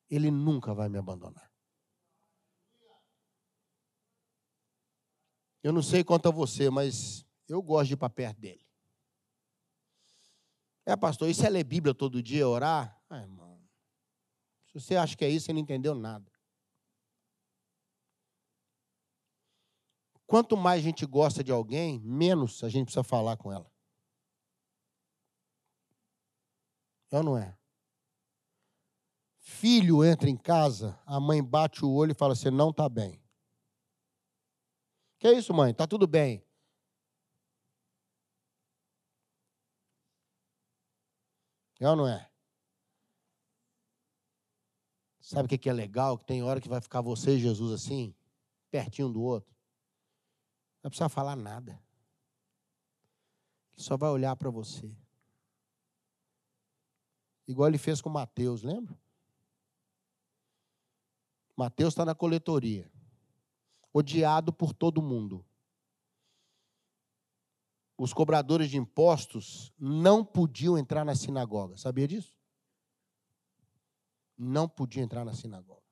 Ele 0.08 0.30
nunca 0.30 0.72
vai 0.72 0.88
me 0.88 0.96
abandonar. 0.96 1.52
Eu 5.62 5.74
não 5.74 5.82
sei 5.82 6.02
quanto 6.02 6.26
a 6.30 6.32
você, 6.32 6.70
mas 6.70 7.22
eu 7.46 7.60
gosto 7.60 7.88
de 7.88 7.92
ir 7.92 7.96
para 7.98 8.08
perto 8.08 8.40
dele. 8.40 8.66
É, 10.86 10.96
pastor, 10.96 11.28
isso 11.28 11.44
é 11.44 11.50
ler 11.50 11.64
Bíblia 11.64 11.92
todo 11.92 12.22
dia, 12.22 12.48
orar? 12.48 12.98
Ah, 13.10 13.18
irmão. 13.18 13.62
Se 14.68 14.80
você 14.80 14.96
acha 14.96 15.14
que 15.14 15.22
é 15.26 15.28
isso, 15.28 15.44
você 15.44 15.52
não 15.52 15.60
entendeu 15.60 15.94
nada. 15.94 16.32
Quanto 20.26 20.56
mais 20.56 20.80
a 20.80 20.84
gente 20.84 21.04
gosta 21.04 21.44
de 21.44 21.52
alguém, 21.52 22.00
menos 22.00 22.64
a 22.64 22.70
gente 22.70 22.86
precisa 22.86 23.04
falar 23.04 23.36
com 23.36 23.52
ela. 23.52 23.70
É 27.10 27.16
ou 27.16 27.22
não 27.22 27.38
é? 27.38 27.56
Filho 29.38 30.04
entra 30.04 30.28
em 30.28 30.36
casa, 30.36 31.00
a 31.06 31.18
mãe 31.18 31.42
bate 31.42 31.84
o 31.84 31.90
olho 31.90 32.12
e 32.12 32.14
fala: 32.14 32.34
Você 32.34 32.50
não 32.50 32.70
está 32.70 32.88
bem. 32.88 33.20
Que 35.18 35.26
é 35.26 35.32
isso, 35.32 35.52
mãe? 35.52 35.72
Está 35.72 35.86
tudo 35.86 36.06
bem. 36.06 36.44
É 41.80 41.88
ou 41.88 41.96
não 41.96 42.06
é? 42.06 42.28
Sabe 45.20 45.46
o 45.46 45.58
que 45.58 45.68
é 45.68 45.72
legal? 45.72 46.18
Que 46.18 46.24
tem 46.24 46.42
hora 46.42 46.60
que 46.60 46.68
vai 46.68 46.80
ficar 46.80 47.00
você 47.00 47.32
e 47.32 47.40
Jesus 47.40 47.72
assim, 47.72 48.14
pertinho 48.70 49.08
do 49.08 49.20
outro. 49.20 49.54
Não 50.76 50.84
vai 50.84 50.90
precisar 50.90 51.08
falar 51.08 51.36
nada. 51.36 51.72
Ele 53.72 53.82
só 53.82 53.96
vai 53.96 54.10
olhar 54.10 54.34
para 54.36 54.50
você. 54.50 54.90
Igual 57.48 57.68
ele 57.68 57.78
fez 57.78 58.00
com 58.00 58.08
Mateus, 58.08 58.62
lembra? 58.62 58.96
Mateus 61.56 61.94
está 61.94 62.04
na 62.04 62.14
coletoria, 62.14 62.88
odiado 63.92 64.52
por 64.52 64.72
todo 64.72 65.02
mundo 65.02 65.44
os 67.98 68.12
cobradores 68.12 68.70
de 68.70 68.78
impostos 68.78 69.72
não 69.76 70.24
podiam 70.24 70.78
entrar 70.78 71.04
na 71.04 71.16
sinagoga. 71.16 71.76
Sabia 71.76 72.06
disso? 72.06 72.32
Não 74.38 74.68
podiam 74.68 75.02
entrar 75.02 75.24
na 75.24 75.34
sinagoga. 75.34 75.82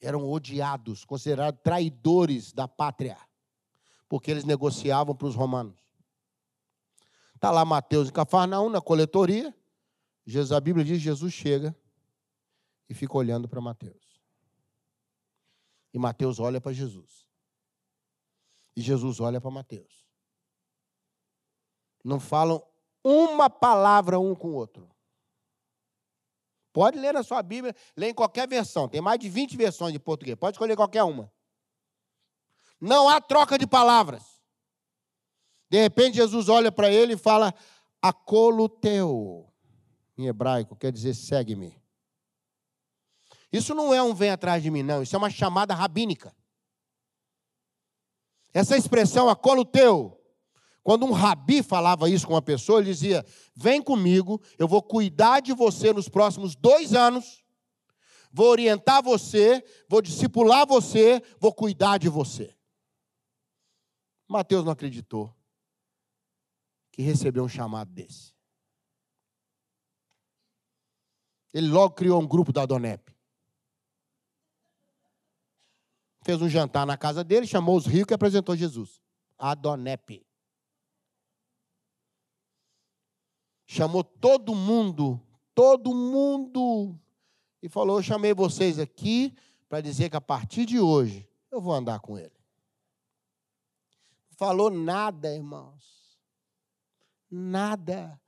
Eram 0.00 0.28
odiados, 0.28 1.04
considerados 1.04 1.60
traidores 1.62 2.52
da 2.52 2.66
pátria, 2.66 3.16
porque 4.08 4.32
eles 4.32 4.44
negociavam 4.44 5.14
para 5.14 5.28
os 5.28 5.36
romanos. 5.36 5.78
Está 7.36 7.52
lá 7.52 7.64
Mateus 7.64 8.08
em 8.08 8.12
Cafarnaum, 8.12 8.68
na 8.68 8.80
coletoria. 8.80 9.54
Jesus, 10.26 10.52
a 10.52 10.60
Bíblia 10.60 10.84
diz: 10.84 11.00
Jesus 11.00 11.32
chega 11.32 11.74
e 12.88 12.94
fica 12.94 13.16
olhando 13.16 13.48
para 13.48 13.60
Mateus. 13.60 14.20
E 15.94 15.98
Mateus 15.98 16.40
olha 16.40 16.60
para 16.60 16.72
Jesus. 16.72 17.26
E 18.76 18.82
Jesus 18.82 19.20
olha 19.20 19.40
para 19.40 19.50
Mateus. 19.50 20.04
Não 22.04 22.20
falam 22.20 22.62
uma 23.02 23.48
palavra 23.48 24.18
um 24.18 24.34
com 24.34 24.48
o 24.48 24.54
outro. 24.54 24.90
Pode 26.72 26.98
ler 26.98 27.14
na 27.14 27.22
sua 27.22 27.42
Bíblia, 27.42 27.74
lê 27.96 28.10
em 28.10 28.14
qualquer 28.14 28.46
versão. 28.46 28.86
Tem 28.88 29.00
mais 29.00 29.18
de 29.18 29.30
20 29.30 29.56
versões 29.56 29.92
de 29.92 29.98
português. 29.98 30.36
Pode 30.36 30.56
escolher 30.56 30.76
qualquer 30.76 31.04
uma. 31.04 31.32
Não 32.78 33.08
há 33.08 33.20
troca 33.20 33.56
de 33.56 33.66
palavras. 33.66 34.22
De 35.70 35.80
repente, 35.80 36.16
Jesus 36.16 36.48
olha 36.48 36.70
para 36.70 36.90
ele 36.90 37.14
e 37.14 37.16
fala: 37.16 37.54
Acoluteu. 38.02 39.45
Em 40.16 40.26
hebraico, 40.26 40.76
quer 40.76 40.92
dizer 40.92 41.14
segue-me. 41.14 41.76
Isso 43.52 43.74
não 43.74 43.92
é 43.92 44.02
um 44.02 44.14
vem 44.14 44.30
atrás 44.30 44.62
de 44.62 44.70
mim, 44.70 44.82
não. 44.82 45.02
Isso 45.02 45.14
é 45.14 45.18
uma 45.18 45.30
chamada 45.30 45.74
rabínica. 45.74 46.34
Essa 48.52 48.76
expressão, 48.76 49.28
acoluteu, 49.28 50.16
quando 50.86 51.04
um 51.04 51.10
rabi 51.10 51.64
falava 51.64 52.08
isso 52.08 52.26
com 52.26 52.34
uma 52.34 52.40
pessoa, 52.40 52.78
ele 52.78 52.92
dizia: 52.92 53.26
Vem 53.56 53.82
comigo, 53.82 54.40
eu 54.56 54.68
vou 54.68 54.80
cuidar 54.80 55.40
de 55.40 55.52
você 55.52 55.92
nos 55.92 56.08
próximos 56.08 56.54
dois 56.54 56.94
anos, 56.94 57.44
vou 58.32 58.48
orientar 58.48 59.02
você, 59.02 59.64
vou 59.88 60.00
discipular 60.00 60.64
você, 60.64 61.20
vou 61.40 61.52
cuidar 61.52 61.98
de 61.98 62.08
você. 62.08 62.56
Mateus 64.28 64.64
não 64.64 64.70
acreditou 64.70 65.34
que 66.92 67.02
recebeu 67.02 67.42
um 67.42 67.48
chamado 67.48 67.90
desse. 67.90 68.35
Ele 71.56 71.68
logo 71.68 71.94
criou 71.94 72.20
um 72.20 72.26
grupo 72.26 72.52
da 72.52 72.62
Adonep. 72.62 73.14
Fez 76.22 76.42
um 76.42 76.48
jantar 76.48 76.84
na 76.84 76.96
casa 76.96 77.24
dele, 77.24 77.46
chamou 77.46 77.76
os 77.76 77.86
ricos 77.86 78.10
e 78.10 78.14
apresentou 78.14 78.56
Jesus. 78.56 79.00
Adonep. 79.38 80.26
chamou 83.66 84.04
todo 84.04 84.54
mundo, 84.54 85.20
todo 85.54 85.92
mundo, 85.92 86.98
e 87.60 87.68
falou: 87.68 87.98
Eu 87.98 88.02
chamei 88.02 88.32
vocês 88.32 88.78
aqui 88.78 89.36
para 89.68 89.80
dizer 89.80 90.08
que 90.08 90.16
a 90.16 90.20
partir 90.20 90.64
de 90.64 90.78
hoje 90.78 91.28
eu 91.50 91.60
vou 91.60 91.74
andar 91.74 92.00
com 92.00 92.16
ele. 92.16 92.32
Falou 94.30 94.70
nada, 94.70 95.34
irmãos. 95.34 96.16
Nada. 97.30 98.20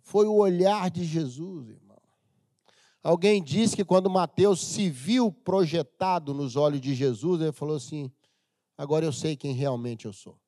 Foi 0.00 0.26
o 0.26 0.34
olhar 0.34 0.90
de 0.90 1.02
Jesus, 1.04 1.70
irmão. 1.70 1.83
Alguém 3.04 3.42
disse 3.42 3.76
que 3.76 3.84
quando 3.84 4.08
Mateus 4.08 4.62
se 4.62 4.88
viu 4.88 5.30
projetado 5.30 6.32
nos 6.32 6.56
olhos 6.56 6.80
de 6.80 6.94
Jesus, 6.94 7.42
ele 7.42 7.52
falou 7.52 7.76
assim: 7.76 8.10
agora 8.78 9.04
eu 9.04 9.12
sei 9.12 9.36
quem 9.36 9.52
realmente 9.52 10.06
eu 10.06 10.12
sou. 10.14 10.40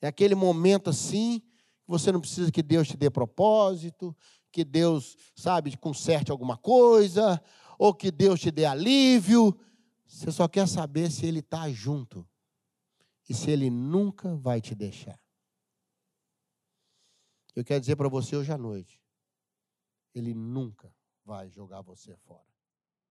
É 0.00 0.06
aquele 0.06 0.34
momento 0.34 0.88
assim, 0.88 1.42
você 1.86 2.10
não 2.10 2.22
precisa 2.22 2.50
que 2.50 2.62
Deus 2.62 2.88
te 2.88 2.96
dê 2.96 3.10
propósito, 3.10 4.16
que 4.50 4.64
Deus, 4.64 5.14
sabe, 5.36 5.76
conserte 5.76 6.30
alguma 6.30 6.56
coisa, 6.56 7.38
ou 7.78 7.92
que 7.92 8.10
Deus 8.10 8.40
te 8.40 8.50
dê 8.50 8.64
alívio. 8.64 9.54
Você 10.06 10.32
só 10.32 10.48
quer 10.48 10.66
saber 10.66 11.10
se 11.10 11.26
Ele 11.26 11.40
está 11.40 11.70
junto 11.70 12.26
e 13.28 13.34
se 13.34 13.50
Ele 13.50 13.68
nunca 13.68 14.34
vai 14.36 14.58
te 14.58 14.74
deixar. 14.74 15.19
Eu 17.54 17.64
quero 17.64 17.80
dizer 17.80 17.96
para 17.96 18.08
você 18.08 18.36
hoje 18.36 18.52
à 18.52 18.58
noite: 18.58 19.00
Ele 20.14 20.34
nunca 20.34 20.94
vai 21.24 21.48
jogar 21.50 21.82
você 21.82 22.16
fora. 22.16 22.49